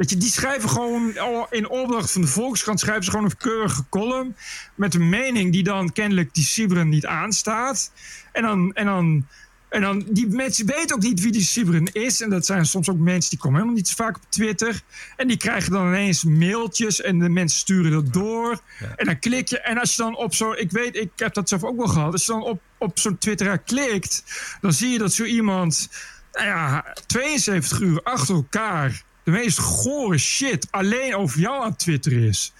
[0.01, 1.15] Weet je, die schrijven gewoon
[1.49, 4.35] in opdracht van de Volkskrant schrijven ze gewoon een keurige column
[4.75, 7.91] met een mening die dan kennelijk die Sibren niet aanstaat.
[8.31, 9.27] En dan, en dan,
[9.69, 12.21] en dan die mensen weten ook niet wie die Sibren is.
[12.21, 14.81] En dat zijn soms ook mensen die komen helemaal niet zo vaak op Twitter.
[15.15, 18.61] En die krijgen dan ineens mailtjes en de mensen sturen dat door.
[18.95, 19.59] En dan klik je.
[19.59, 22.11] En als je dan op zo'n, ik weet, ik heb dat zelf ook wel gehad.
[22.11, 24.23] Als je dan op, op zo'n Twitteraar klikt,
[24.61, 25.89] dan zie je dat zo iemand,
[26.31, 32.11] nou ja, 72 uur achter elkaar de meest gore shit alleen over jou aan Twitter
[32.11, 32.53] is.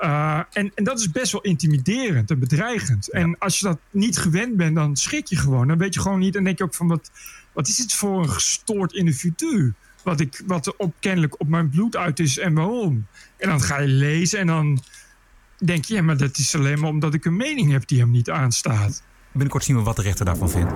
[0.00, 3.10] Uh, en, en dat is best wel intimiderend en bedreigend.
[3.10, 5.68] En als je dat niet gewend bent, dan schrik je gewoon.
[5.68, 6.36] Dan weet je gewoon niet.
[6.36, 7.10] En denk je ook van wat,
[7.52, 9.74] wat is dit voor een gestoord individu?
[10.02, 13.06] Wat, ik, wat er op, kennelijk op mijn bloed uit is en waarom.
[13.36, 14.82] En dan ga je lezen en dan
[15.58, 18.10] denk je, ja, maar dat is alleen maar omdat ik een mening heb die hem
[18.10, 19.02] niet aanstaat.
[19.32, 20.72] Binnenkort zien we wat de rechter daarvan vindt.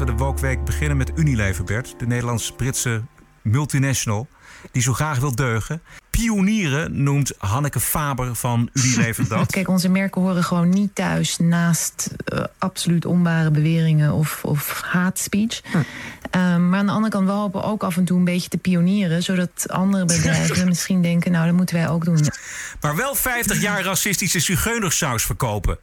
[0.00, 1.94] Laten we de Wokweek beginnen met Unilever, Bert.
[1.98, 3.02] De Nederlands-Britse
[3.42, 4.28] multinational
[4.72, 5.82] die zo graag wil deugen.
[6.10, 9.52] Pionieren noemt Hanneke Faber van Unilever dat.
[9.52, 15.22] Kijk, onze merken horen gewoon niet thuis naast uh, absoluut onware beweringen of, of hate
[15.22, 15.60] speech.
[15.70, 15.76] Hm.
[15.76, 18.58] Um, maar aan de andere kant, we hopen ook af en toe een beetje te
[18.58, 22.26] pionieren, zodat andere bedrijven misschien denken, nou, dat moeten wij ook doen.
[22.80, 25.78] Maar wel 50 jaar racistische zigeunersaus verkopen.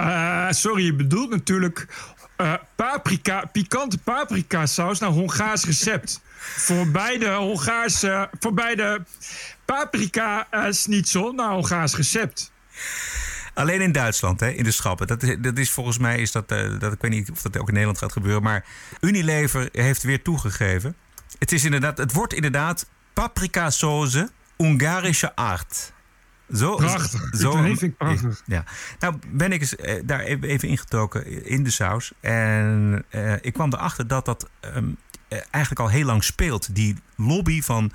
[0.00, 1.86] Uh, sorry, je bedoelt natuurlijk
[2.42, 6.20] uh, paprika, pikante paprika saus naar Hongaars recept.
[6.38, 9.04] voor beide Hongaarse, voor beide
[9.64, 12.52] paprika uh, schnitzel naar Hongaars recept.
[13.54, 15.06] Alleen in Duitsland, hè, in de schappen.
[15.06, 17.58] Dat is, dat is volgens mij, is dat, uh, dat, ik weet niet of dat
[17.58, 18.42] ook in Nederland gaat gebeuren.
[18.42, 18.64] Maar
[19.00, 20.96] Unilever heeft weer toegegeven.
[21.38, 25.92] Het, is inderdaad, het wordt inderdaad paprika sauce Ungarische aard.
[26.52, 27.28] Zo, prachtig.
[27.32, 28.42] Zo, dat vind ik prachtig.
[28.46, 28.64] Ja.
[28.98, 32.12] Nou ben ik eens uh, daar even, ingetoken in de saus.
[32.20, 34.96] En uh, ik kwam erachter dat dat um,
[35.28, 36.74] uh, eigenlijk al heel lang speelt.
[36.74, 37.92] Die lobby van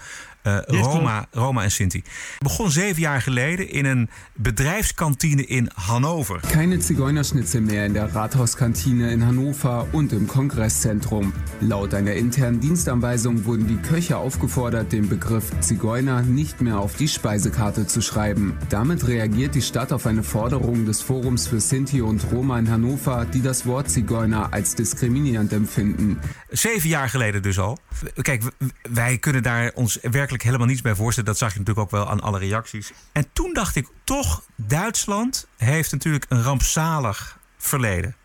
[0.48, 2.04] uh, Roma, Roma en Sinti.
[2.40, 6.40] Begon zeven jaar geleden in een bedrijfskantine in Hannover.
[6.52, 11.34] Keine Zigeunerschnitzel mehr in der Rathauskantine in Hannover und im Kongresszentrum.
[11.60, 17.08] Laut einer internen Dienstanweisung wurden die Köche aufgefordert, den Begriff Zigeuner nicht mehr auf die
[17.08, 18.58] Speisekarte zu schreiben.
[18.70, 23.26] Damit reagiert die Stadt auf eine Forderung des Forums für Sinti und Roma in Hannover,
[23.26, 26.18] die das Wort Zigeuner als diskriminierend empfinden.
[26.52, 27.78] Zeven jaar geleden dus al.
[28.22, 28.44] Kijk,
[28.90, 31.30] wij kunnen daar ons werkelijk helemaal niets bij voorstellen.
[31.30, 32.94] Dat zag je natuurlijk ook wel aan alle reacties.
[33.12, 38.16] En toen dacht ik toch, Duitsland heeft natuurlijk een rampzalig verleden.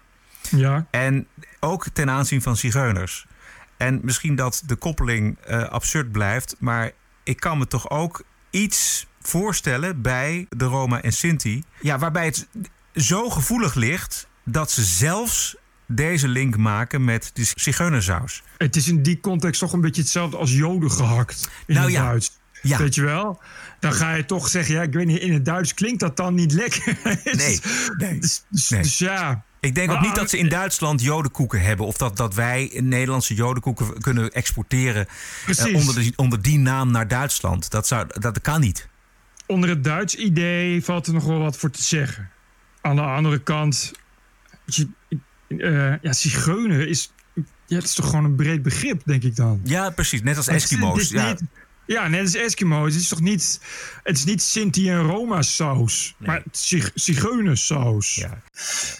[0.50, 0.86] Ja.
[0.90, 1.26] En
[1.60, 3.26] ook ten aanzien van zigeuners.
[3.76, 6.90] En misschien dat de koppeling uh, absurd blijft, maar
[7.22, 11.64] ik kan me toch ook iets voorstellen bij de Roma en Sinti.
[11.80, 12.48] Ja, waarbij het
[12.94, 15.56] zo gevoelig ligt dat ze zelfs
[15.94, 18.42] deze link maken met de zigeunersaus.
[18.58, 21.94] Het is in die context toch een beetje hetzelfde als joden gehakt in nou, het
[21.94, 22.04] ja.
[22.04, 22.40] Duits.
[22.62, 22.78] Ja.
[22.78, 23.40] Weet je wel?
[23.80, 26.34] Dan ga je toch zeggen, ja, ik weet niet, in het Duits klinkt dat dan
[26.34, 26.98] niet lekker.
[27.32, 27.60] Nee,
[27.96, 28.18] nee.
[28.20, 28.82] Dus, dus, nee.
[28.82, 29.44] dus ja.
[29.60, 31.86] Ik denk ook niet dat ze in Duitsland jodenkoeken hebben.
[31.86, 35.06] Of dat, dat wij Nederlandse jodenkoeken kunnen exporteren.
[35.46, 37.70] Uh, onder, de, onder die naam naar Duitsland.
[37.70, 38.88] Dat, zou, dat kan niet.
[39.46, 42.30] Onder het Duits idee valt er nog wel wat voor te zeggen.
[42.80, 43.92] Aan de andere kant,
[44.64, 44.88] je,
[45.58, 47.12] uh, ja, zigeuner is,
[47.66, 49.60] ja, het is toch gewoon een breed begrip, denk ik dan.
[49.64, 50.22] Ja, precies.
[50.22, 51.00] Net als Eskimo's.
[51.00, 51.28] Is, ja.
[51.28, 51.42] niet,
[51.86, 52.84] Ja, net als Eskimo.
[52.84, 53.60] Het is toch niet,
[54.02, 58.14] het is niet Sinti en Roma saus, maar zig- zigeunersaus.
[58.14, 58.42] Ja.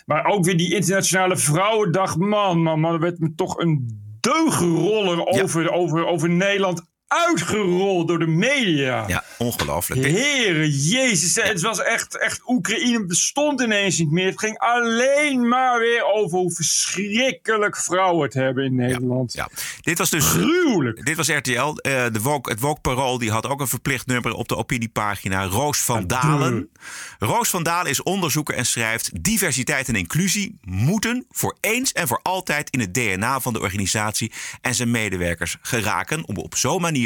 [0.07, 2.17] Maar ook weer die internationale vrouwendag.
[2.17, 8.19] Man, man, man, er werd me toch een deugenroller over, over, over Nederland uitgerold door
[8.19, 9.05] de media.
[9.07, 10.05] Ja, ongelooflijk.
[10.05, 14.27] Heren, jezus, het was echt, echt, Oekraïne bestond ineens niet meer.
[14.27, 19.33] Het ging alleen maar weer over hoe verschrikkelijk vrouwen het hebben in Nederland.
[19.33, 19.49] Ja,
[19.81, 20.25] dit was dus.
[20.25, 21.07] Gruwelijk.
[21.07, 21.51] Dit was RTL.
[21.77, 25.45] Eh, de Woke, het Woke Parool die had ook een verplicht nummer op de opiniepagina.
[25.45, 26.71] Roos van Dalen.
[27.19, 32.21] Roos van Dalen is onderzoeker en schrijft: diversiteit en inclusie moeten voor eens en voor
[32.23, 36.27] altijd in het DNA van de organisatie en zijn medewerkers geraken.
[36.27, 37.02] Om op zo'n manier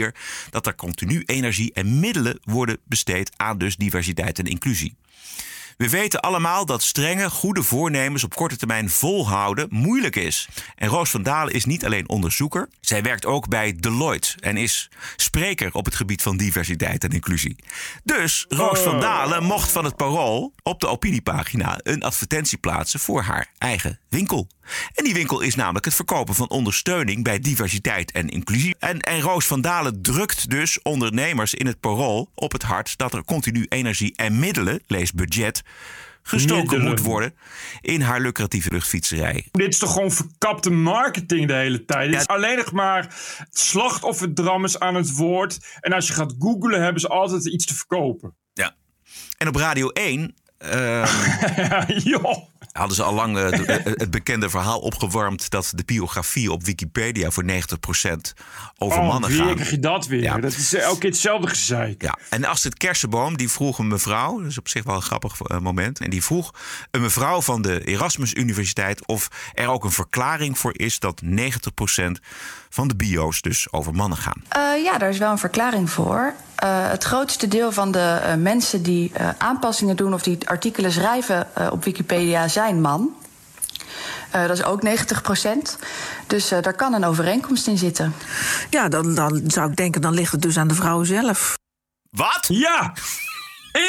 [0.50, 4.96] dat er continu energie en middelen worden besteed aan dus diversiteit en inclusie.
[5.76, 10.48] We weten allemaal dat strenge, goede voornemens op korte termijn volhouden moeilijk is.
[10.74, 14.90] En Roos van Dalen is niet alleen onderzoeker, zij werkt ook bij Deloitte en is
[15.16, 17.56] spreker op het gebied van diversiteit en inclusie.
[18.04, 23.22] Dus Roos van Dalen mocht van het Parool op de opiniepagina een advertentie plaatsen voor
[23.22, 24.48] haar eigen winkel.
[24.94, 28.76] En die winkel is namelijk het verkopen van ondersteuning bij diversiteit en inclusie.
[28.78, 33.14] En, en Roos van Dalen drukt dus ondernemers in het parool op het hart dat
[33.14, 35.62] er continu energie en middelen, lees budget,
[36.22, 37.34] gestoken moet worden
[37.80, 39.48] in haar lucratieve luchtfietserij.
[39.50, 42.10] Dit is toch gewoon verkapte marketing de hele tijd.
[42.10, 43.14] Dit is alleen nog maar
[43.50, 45.58] slachtofferdrammes aan het woord.
[45.80, 48.36] En als je gaat googlen, hebben ze altijd iets te verkopen.
[48.52, 48.74] Ja.
[49.38, 51.06] En op Radio 1 ehm,
[52.10, 52.55] Joh.
[52.76, 57.30] Hadden ze al lang eh, eh, het bekende verhaal opgewarmd dat de biografie op Wikipedia
[57.30, 57.48] voor 90%
[58.78, 59.54] over oh, mannen gaan.
[59.54, 60.22] krijg je dat weer.
[60.22, 60.38] Ja.
[60.38, 62.02] Dat is elke keer hetzelfde gezeik.
[62.02, 65.40] Ja, en Astrid Kersenboom die vroeg een mevrouw, dat is op zich wel een grappig
[65.40, 66.54] eh, moment, en die vroeg
[66.90, 71.28] een mevrouw van de Erasmus Universiteit of er ook een verklaring voor is dat 90%
[72.76, 74.42] van de bio's dus over mannen gaan.
[74.48, 76.34] Eh, ja, daar is wel een verklaring voor.
[76.56, 80.92] Eh, het grootste deel van de eh, mensen die eh, aanpassingen doen of die artikelen
[80.92, 83.16] schrijven eh, op Wikipedia zijn man.
[84.30, 85.78] Eh, dat is ook 90 procent.
[86.26, 88.14] Dus eh, daar kan een overeenkomst in zitten.
[88.70, 91.54] Ja, dan, dan zou ik denken, dan ligt het dus aan de vrouw zelf.
[92.10, 92.44] Wat?
[92.48, 92.92] Ja,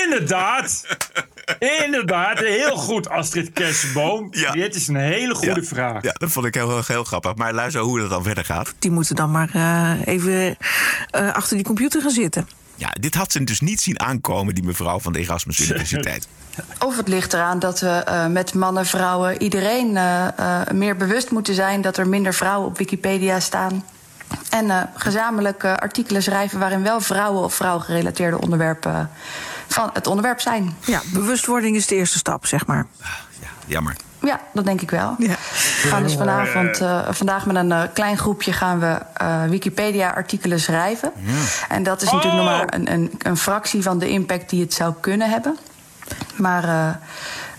[0.03, 0.83] inderdaad.
[1.83, 4.31] inderdaad, heel goed Astrid Kersenboom.
[4.53, 6.03] Dit is een hele goede vraag.
[6.03, 7.35] Ja, dat vond ik heel, heel grappig.
[7.35, 8.73] Maar luister hoe dat dan verder gaat.
[8.79, 10.57] Die moeten dan maar eh, even
[11.09, 12.47] eh, achter die computer gaan zitten.
[12.75, 16.27] Ja, dit had ze dus niet zien aankomen, die mevrouw van de Erasmus Universiteit.
[16.85, 21.31] Of het ligt eraan dat we eh, met mannen, vrouwen, iedereen eh, eh, meer bewust
[21.31, 23.83] moeten zijn dat er minder vrouwen op Wikipedia staan.
[24.49, 29.09] En eh, gezamenlijk artikelen schrijven waarin wel vrouwen of vrouwgerelateerde onderwerpen
[29.67, 30.77] van het onderwerp zijn.
[30.85, 32.85] Ja, bewustwording is de eerste stap, zeg maar.
[33.65, 33.95] Jammer.
[34.21, 35.15] Ja, dat denk ik wel.
[35.17, 35.35] We
[35.87, 41.11] gaan dus vanavond, eh, vandaag met een eh, klein groepje gaan we eh, Wikipedia-artikelen schrijven.
[41.69, 44.73] En dat is natuurlijk nog maar een, een, een fractie van de impact die het
[44.73, 45.57] zou kunnen hebben.
[46.35, 46.89] Maar eh,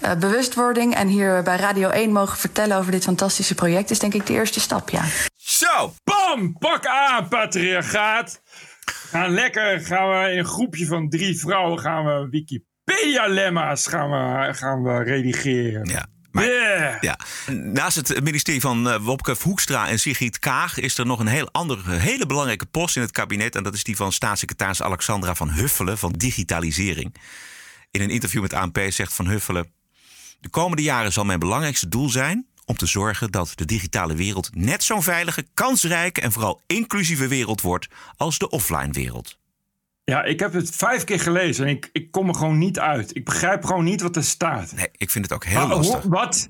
[0.01, 4.15] eh, bewustwording en hier bij Radio 1 mogen vertellen over dit fantastische project is denk
[4.15, 5.03] ik de eerste stap, ja.
[5.37, 5.93] Zo!
[6.05, 6.57] Bam!
[6.59, 8.41] Pak aan, patriarchaat.
[9.11, 14.55] Gaan lekker, gaan we in een groepje van drie vrouwen gaan we Wikipedia-lemma's gaan we,
[14.55, 15.89] gaan we redigeren.
[15.89, 16.07] Ja.
[16.33, 17.03] Yeah.
[17.03, 17.19] Ja.
[17.53, 21.49] Naast het ministerie van eh, Wopke Hoekstra en Sigrid Kaag is er nog een heel
[21.53, 23.57] andere, hele belangrijke post in het kabinet.
[23.57, 27.15] En dat is die van staatssecretaris Alexandra van Huffelen van digitalisering.
[27.91, 29.73] In een interview met ANP zegt Van Huffelen:
[30.41, 34.51] De komende jaren zal mijn belangrijkste doel zijn om te zorgen dat de digitale wereld
[34.55, 39.39] net zo'n veilige, kansrijke en vooral inclusieve wereld wordt als de offline wereld.
[40.05, 43.17] Ja, ik heb het vijf keer gelezen en ik, ik kom er gewoon niet uit.
[43.17, 44.73] Ik begrijp gewoon niet wat er staat.
[44.77, 46.03] Nee, ik vind het ook heel Maar hoe- lastig.
[46.11, 46.49] wat,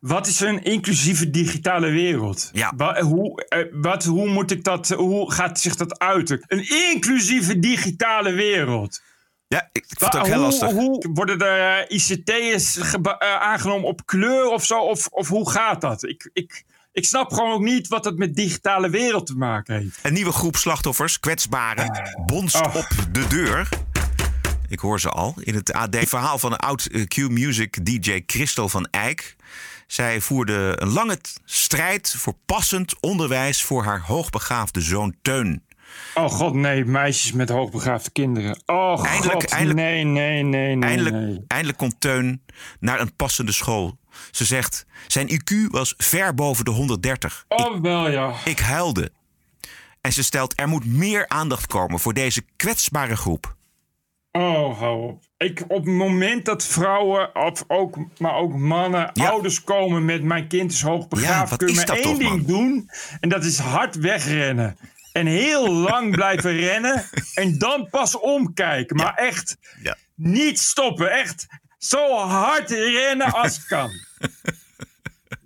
[0.00, 2.50] wat is een inclusieve digitale wereld?
[2.52, 2.98] Ja.
[3.00, 6.44] Hoe, eh, wat, hoe moet ik dat, hoe gaat zich dat uiten?
[6.46, 9.02] Een inclusieve digitale wereld.
[9.48, 10.70] Ja, ik vind het ook heel hoe, lastig.
[10.70, 14.78] Hoe worden er eh, ICT'ers geba- eh, aangenomen op kleur of zo?
[14.80, 16.02] Of, of hoe gaat dat?
[16.04, 19.98] Ik, ik, ik snap gewoon ook niet wat het met digitale wereld te maken heeft.
[20.02, 22.76] Een nieuwe groep slachtoffers, kwetsbaren, bonst Oh.
[22.76, 23.68] op de deur.
[24.68, 25.34] Ik hoor ze al.
[25.40, 29.36] In het AD-verhaal van een oud eh, Q-Music DJ Christel van Eyck.
[29.86, 35.63] Zij voerde een lange strijd voor passend onderwijs voor haar hoogbegaafde zoon Teun.
[36.14, 38.62] Oh god, nee, meisjes met hoogbegaafde kinderen.
[38.66, 40.88] Oh Eindelijk- god, eindelijk- nee, nee, nee, nee.
[40.90, 41.44] Eindelijk, nee.
[41.46, 42.42] eindelijk komt Teun
[42.80, 43.98] naar een passende school.
[44.30, 47.44] Ze zegt, zijn IQ was ver boven de 130.
[47.48, 48.32] Oh wel ja.
[48.44, 49.10] Ik huilde.
[50.00, 53.54] En ze stelt, er moet meer aandacht komen voor deze kwetsbare groep.
[54.32, 55.22] Oh, hou op.
[55.36, 60.48] Ik, op het moment dat vrouwen, of ook, maar ook mannen, ouders komen met mijn
[60.48, 62.42] kind is hoogbegaafd, wat kun je is maar één ding man?
[62.44, 62.90] doen.
[63.20, 64.76] En dat is hard wegrennen.
[65.14, 67.04] En heel lang blijven rennen.
[67.34, 68.96] En dan pas omkijken.
[68.96, 69.96] Maar echt Ja.
[70.14, 71.10] niet stoppen.
[71.10, 71.46] Echt
[71.78, 73.90] zo hard rennen als kan.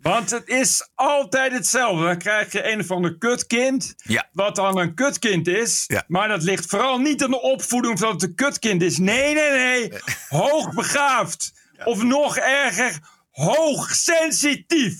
[0.02, 2.04] Want het is altijd hetzelfde.
[2.04, 3.94] Dan krijg je een of ander kutkind.
[3.96, 4.28] Ja.
[4.32, 5.84] Wat dan een kutkind is.
[5.86, 6.04] Ja.
[6.06, 8.98] Maar dat ligt vooral niet aan de opvoeding van dat het een kutkind is.
[8.98, 9.92] Nee, nee, nee.
[10.28, 11.52] Hoogbegaafd.
[11.84, 12.98] Of nog erger,
[13.30, 14.98] hoogsensitief.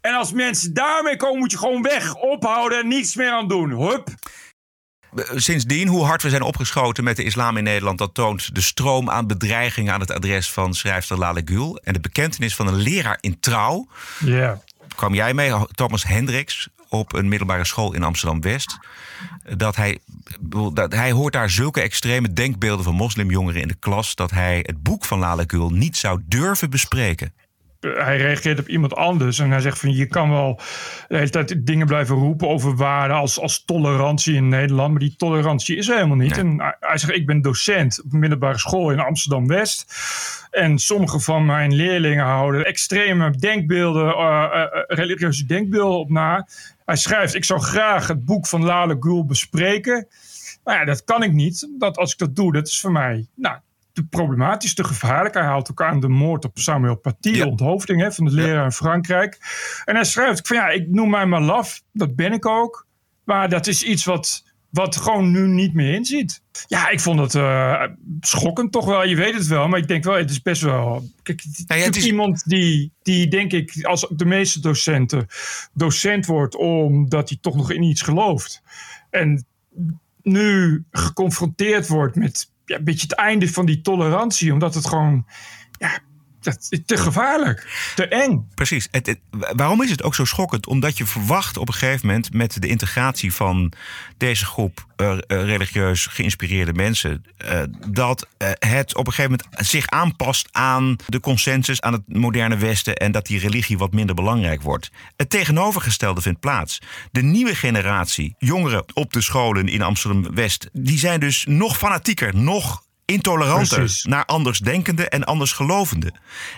[0.00, 2.14] En als mensen daarmee komen, moet je gewoon weg.
[2.14, 3.70] Ophouden en niets meer aan doen.
[3.70, 4.08] Hup.
[5.34, 7.98] Sindsdien, hoe hard we zijn opgeschoten met de islam in Nederland...
[7.98, 11.78] dat toont de stroom aan bedreigingen aan het adres van schrijfster Lale Gül...
[11.82, 13.88] en de bekentenis van een leraar in trouw.
[14.18, 14.60] Ja.
[14.96, 18.78] kwam jij mee, Thomas Hendricks, op een middelbare school in Amsterdam-West.
[19.56, 19.98] Dat hij,
[20.72, 24.14] dat hij hoort daar zulke extreme denkbeelden van moslimjongeren in de klas...
[24.14, 27.32] dat hij het boek van Lale Gül niet zou durven bespreken.
[27.80, 29.38] Hij reageert op iemand anders.
[29.38, 30.60] En hij zegt van je kan wel
[31.08, 34.90] de hele tijd dingen blijven roepen over waarden als, als tolerantie in Nederland.
[34.90, 36.38] Maar die tolerantie is er helemaal niet.
[36.38, 39.94] En hij, hij zegt ik ben docent op een middelbare school in Amsterdam-West.
[40.50, 46.48] En sommige van mijn leerlingen houden extreme denkbeelden, eh, eh, eh, religieuze denkbeelden op na.
[46.84, 50.08] Hij schrijft ik zou graag het boek van Lale Gül bespreken.
[50.64, 51.68] Maar ja, dat kan ik niet.
[51.78, 53.58] Dat, als ik dat doe, dat is voor mij nou,
[53.98, 55.34] te problematisch, te gevaarlijk.
[55.34, 58.64] Hij haalt ook aan de moord op Samuel Paty, de onthoofding hè, van de leraar
[58.64, 59.38] in Frankrijk.
[59.84, 62.86] En hij schrijft van ja, ik noem mij maar laf, dat ben ik ook.
[63.24, 66.42] Maar dat is iets wat, wat gewoon nu niet meer inziet.
[66.66, 67.82] Ja, ik vond het eh,
[68.20, 69.04] schokkend toch wel.
[69.04, 71.08] Je weet het wel, maar ik denk wel, het is best wel...
[71.22, 75.26] Kijk, het is natuurlijk iemand die, die, denk ik, als de meeste docenten
[75.72, 76.56] docent wordt...
[76.56, 78.62] omdat hij toch nog in iets gelooft.
[79.10, 79.46] En
[80.22, 84.52] nu geconfronteerd wordt met ja, een beetje het einde van die tolerantie.
[84.52, 85.26] Omdat het gewoon
[85.78, 85.98] ja,
[86.40, 88.48] dat is te gevaarlijk, te eng.
[88.54, 88.88] Precies.
[88.90, 90.66] Het, waarom is het ook zo schokkend?
[90.66, 93.72] Omdat je verwacht op een gegeven moment met de integratie van
[94.16, 99.86] deze groep eh, eh, religieus geïnspireerde mensen, eh, dat het op een gegeven moment zich
[99.86, 104.62] aanpast aan de consensus, aan het moderne Westen en dat die religie wat minder belangrijk
[104.62, 104.90] wordt.
[105.16, 106.80] Het tegenovergestelde vindt plaats.
[107.10, 112.36] De nieuwe generatie jongeren op de scholen in Amsterdam West, die zijn dus nog fanatieker,
[112.36, 114.04] nog intoleranter Precies.
[114.04, 116.14] naar andersdenkenden en andersgelovenden.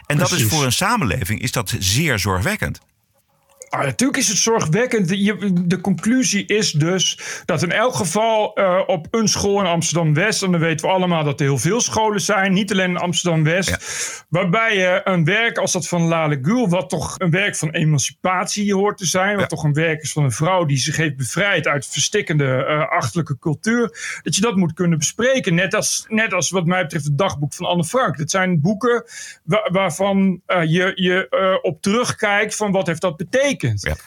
[0.06, 2.80] En dat is voor een samenleving is dat zeer zorgwekkend.
[3.70, 5.08] Ah, natuurlijk is het zorgwekkend.
[5.08, 10.42] De, de conclusie is dus dat in elk geval eh, op een school in Amsterdam-West...
[10.42, 12.52] en dan weten we allemaal dat er heel veel scholen zijn...
[12.52, 13.76] niet alleen in Amsterdam-West...
[14.28, 16.68] waarbij je een werk als dat van Lale Gül...
[16.68, 19.36] wat toch een werk van emancipatie hoort te zijn...
[19.36, 21.66] wat toch een werk is van een vrouw die zich heeft bevrijd...
[21.66, 24.20] uit verstikkende eh, achterlijke cultuur...
[24.22, 25.54] dat je dat moet kunnen bespreken.
[25.54, 28.18] Net als, net als wat mij betreft het dagboek van Anne Frank.
[28.18, 29.04] Dat zijn boeken
[29.44, 32.56] wa- waarvan eh, je, je op terugkijkt...
[32.56, 33.58] van wat heeft dat betekend?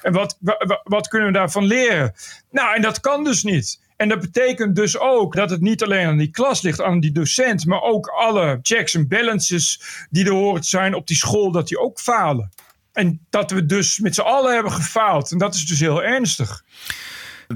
[0.01, 2.13] En wat, wa- wa- wat kunnen we daarvan leren?
[2.51, 3.81] Nou, en dat kan dus niet.
[3.97, 7.11] En dat betekent dus ook dat het niet alleen aan die klas ligt, aan die
[7.11, 11.51] docent, maar ook alle checks en balances die er horen te zijn op die school,
[11.51, 12.49] dat die ook falen.
[12.93, 15.31] En dat we dus met z'n allen hebben gefaald.
[15.31, 16.63] En dat is dus heel ernstig.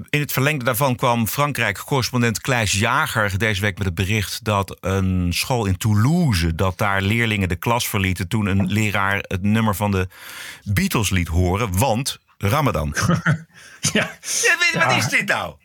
[0.10, 5.34] In het verlengde daarvan kwam Frankrijk-correspondent Kleis Jager deze week met het bericht dat een
[5.34, 9.92] school in Toulouse, dat daar leerlingen de klas verlieten toen een leraar het nummer van
[9.92, 10.08] de
[10.64, 12.96] Beatles liet horen, want Ramadan.
[13.94, 14.18] Ja.
[14.74, 15.56] Wat is dit nou?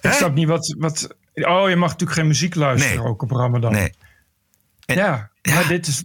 [0.00, 1.16] Ik snap niet wat, wat.
[1.34, 3.06] Oh, je mag natuurlijk geen muziek luisteren Nee.
[3.06, 3.72] ook op Ramadan.
[3.72, 3.94] Nee.
[4.86, 6.04] ja, maar dit is.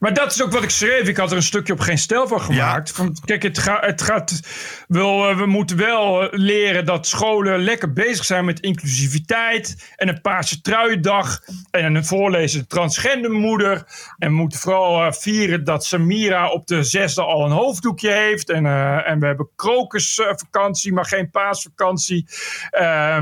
[0.00, 1.08] Maar dat is ook wat ik schreef.
[1.08, 2.90] Ik had er een stukje op geen stijl van gemaakt.
[2.90, 4.40] Van, kijk, het, ga, het gaat
[4.88, 5.28] wel.
[5.28, 9.92] eh, we moeten wel eh, leren dat scholen lekker bezig zijn met inclusiviteit.
[9.96, 11.40] En een paarse truidag.
[11.70, 13.84] En een voorlezen transgendermoeder.
[14.18, 18.50] En we moeten vooral eh, vieren dat Samira op de zesde al een hoofddoekje heeft.
[18.50, 18.66] En,
[19.04, 22.26] en we hebben krokusvakantie, maar geen paasvakantie.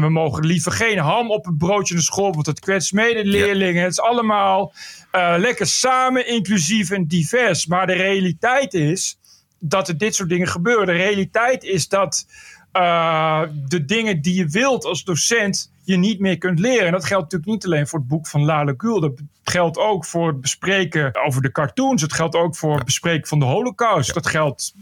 [0.00, 3.82] We mogen liever geen ham op het broodje in de school, want dat kwetst medeleerlingen.
[3.82, 4.72] Het is allemaal
[5.10, 7.66] eh, lekker samen, inclusief en divers.
[7.66, 9.18] Maar de realiteit is
[9.58, 10.86] dat er dit soort dingen gebeuren.
[10.86, 12.26] De realiteit is dat
[12.72, 16.86] eh, de dingen die je wilt als docent je niet meer kunt leren.
[16.86, 19.00] En dat geldt natuurlijk niet alleen voor het boek van Lale Gül.
[19.00, 22.02] Dat geldt ook voor het bespreken over de cartoons.
[22.02, 24.14] Het geldt ook voor het bespreken van de holocaust.
[24.14, 24.74] Dat geldt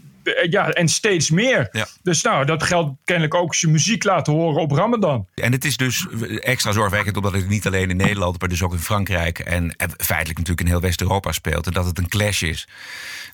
[0.49, 1.67] ja, en steeds meer.
[2.03, 5.27] Dus nou, dat geldt kennelijk ook als je muziek laat horen op Ramadan.
[5.35, 6.07] En het is dus
[6.39, 9.87] extra zorgwekkend omdat het niet alleen in Nederland, maar dus ook in Frankrijk en eh,
[9.97, 11.65] feitelijk natuurlijk in heel West-Europa speelt.
[11.67, 12.67] En dat het een clash is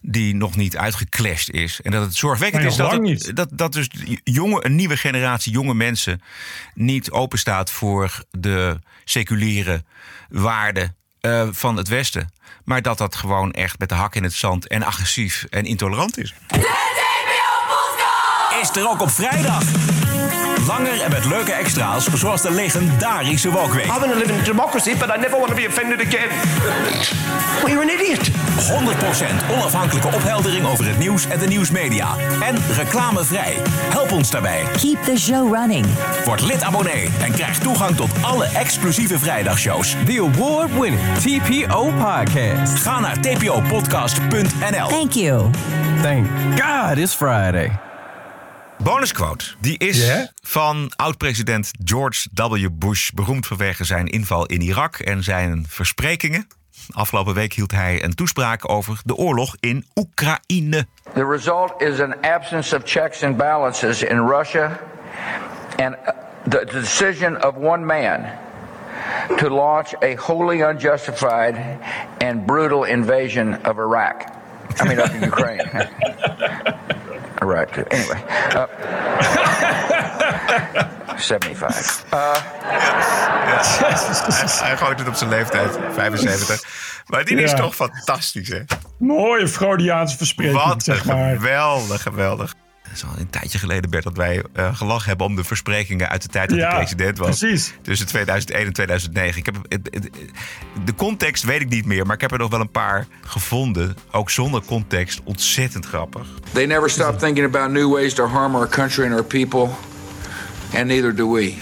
[0.01, 1.81] die nog niet uitgeclashed is.
[1.81, 2.91] En dat het zorgwekkend is dat,
[3.25, 3.89] het- dat, dat dus
[4.23, 6.21] jonge, een nieuwe generatie jonge mensen
[6.73, 9.83] niet openstaat voor de seculiere
[10.29, 12.33] waarden eh, van het Westen.
[12.63, 16.17] Maar dat dat gewoon echt met de hak in het zand en agressief en intolerant
[16.17, 16.33] is.
[18.61, 19.63] Is er ook op vrijdag.
[20.67, 23.85] Langer en met leuke extra's, zoals de legendarische Walkweek.
[23.85, 26.29] I want to live in a democracy, but I never want to be offended again.
[27.61, 28.31] Well, you're an idiot.
[28.63, 32.15] 100% onafhankelijke opheldering over het nieuws en de nieuwsmedia.
[32.41, 33.57] En reclamevrij.
[33.89, 34.63] Help ons daarbij.
[34.81, 35.85] Keep the show running.
[36.25, 39.95] Word lid abonnee en krijg toegang tot alle exclusieve vrijdagshows.
[40.05, 42.75] The award-winning TPO podcast.
[42.75, 44.87] Ga naar tpopodcast.nl.
[44.87, 45.49] Thank you.
[46.01, 46.27] Thank
[46.59, 47.92] God it's Friday.
[48.83, 49.45] Bonusquote.
[49.59, 52.67] Die is van oud-president George W.
[52.71, 53.09] Bush.
[53.09, 56.47] Beroemd vanwege zijn inval in Irak en zijn versprekingen.
[56.91, 60.85] Afgelopen week hield hij een toespraak over de oorlog in Oekraïne.
[61.13, 64.79] The result is an absence of checks and balances in Russia
[65.77, 66.09] and uh,
[66.49, 68.25] the decision of one man
[69.37, 71.55] to launch a wholly unjustified
[72.17, 74.25] and brutal invasion of Iraq.
[74.81, 75.89] I mean, of Ukraine.
[77.45, 77.83] Too.
[77.89, 78.23] Anyway.
[78.55, 78.63] Uh,
[81.15, 82.03] 75.
[82.13, 82.33] Uh,
[84.61, 86.63] hij gooit het op zijn leeftijd, 75.
[87.07, 88.59] Maar die is toch fantastisch, hè?
[88.99, 91.35] Mooie Freudiaanse verspreking, Wat zeg een maar.
[91.35, 92.53] geweldig, geweldig.
[92.93, 96.09] Het is al een tijdje geleden, Bert, dat wij eh, gelachen hebben om de versprekingen
[96.09, 97.39] uit de tijd dat Ja, hij president was.
[97.39, 97.73] precies.
[97.81, 99.37] Tussen 2001 en 2009.
[99.39, 100.19] Ik heb, het- het- het-
[100.85, 103.95] de context weet ik niet meer, maar ik heb er nog wel een paar gevonden.
[104.11, 105.21] Ook zonder context.
[105.23, 106.27] Ontzettend grappig.
[106.51, 109.69] they never stop thinking about new ways to harm our country and our people,
[110.75, 111.53] and neither do we.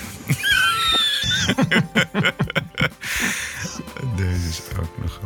[4.16, 5.20] Deze is ook nog.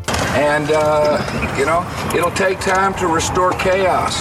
[0.57, 1.19] And, uh,
[1.57, 1.83] you know,
[2.13, 4.15] it'll take time to restore chaos.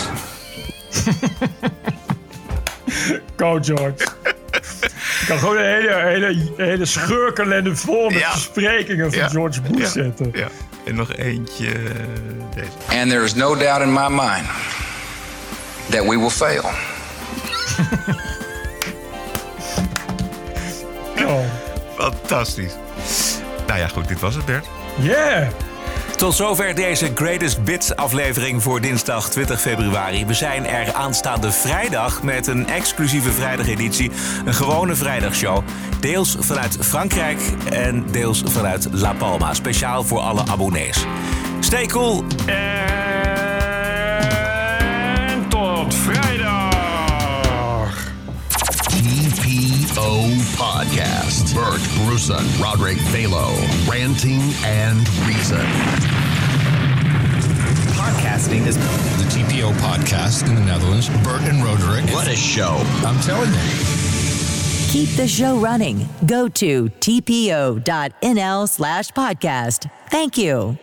[3.36, 4.06] Go, George.
[5.20, 9.28] Ik kan gewoon een hele, hele, hele scheurkalender vol met versprekingen van Ja.
[9.28, 9.88] George Bush Ja.
[9.88, 10.30] zetten.
[10.34, 10.48] Ja.
[10.86, 11.66] En nog eentje.
[11.66, 11.74] eh,
[12.54, 13.00] Deze.
[13.00, 14.46] And there is no doubt in my mind
[15.90, 16.64] that we will fail.
[21.96, 22.72] Fantastisch.
[23.66, 24.66] Nou ja, goed, dit was het, Bert.
[24.98, 25.48] Yeah!
[26.24, 30.26] Tot zover deze Greatest Bits aflevering voor dinsdag 20 februari.
[30.26, 34.10] We zijn er aanstaande vrijdag met een exclusieve vrijdageditie.
[34.44, 35.62] Een gewone vrijdagshow.
[36.00, 37.40] Deels vanuit Frankrijk
[37.72, 39.54] en deels vanuit La Palma.
[39.54, 41.04] Speciaal voor alle abonnees.
[41.60, 42.24] Stay cool.
[42.46, 43.03] En
[50.04, 51.54] TPO Podcast.
[51.54, 53.48] Bert Bruson, Roderick Balo,
[53.88, 55.64] Ranting and Reason.
[57.96, 61.08] Podcasting is the TPO podcast in the Netherlands.
[61.24, 62.04] Bert and Roderick.
[62.12, 62.76] What a show.
[63.06, 63.60] I'm telling you.
[64.90, 66.06] Keep the show running.
[66.26, 69.90] Go to tpo.nl slash podcast.
[70.10, 70.78] Thank you.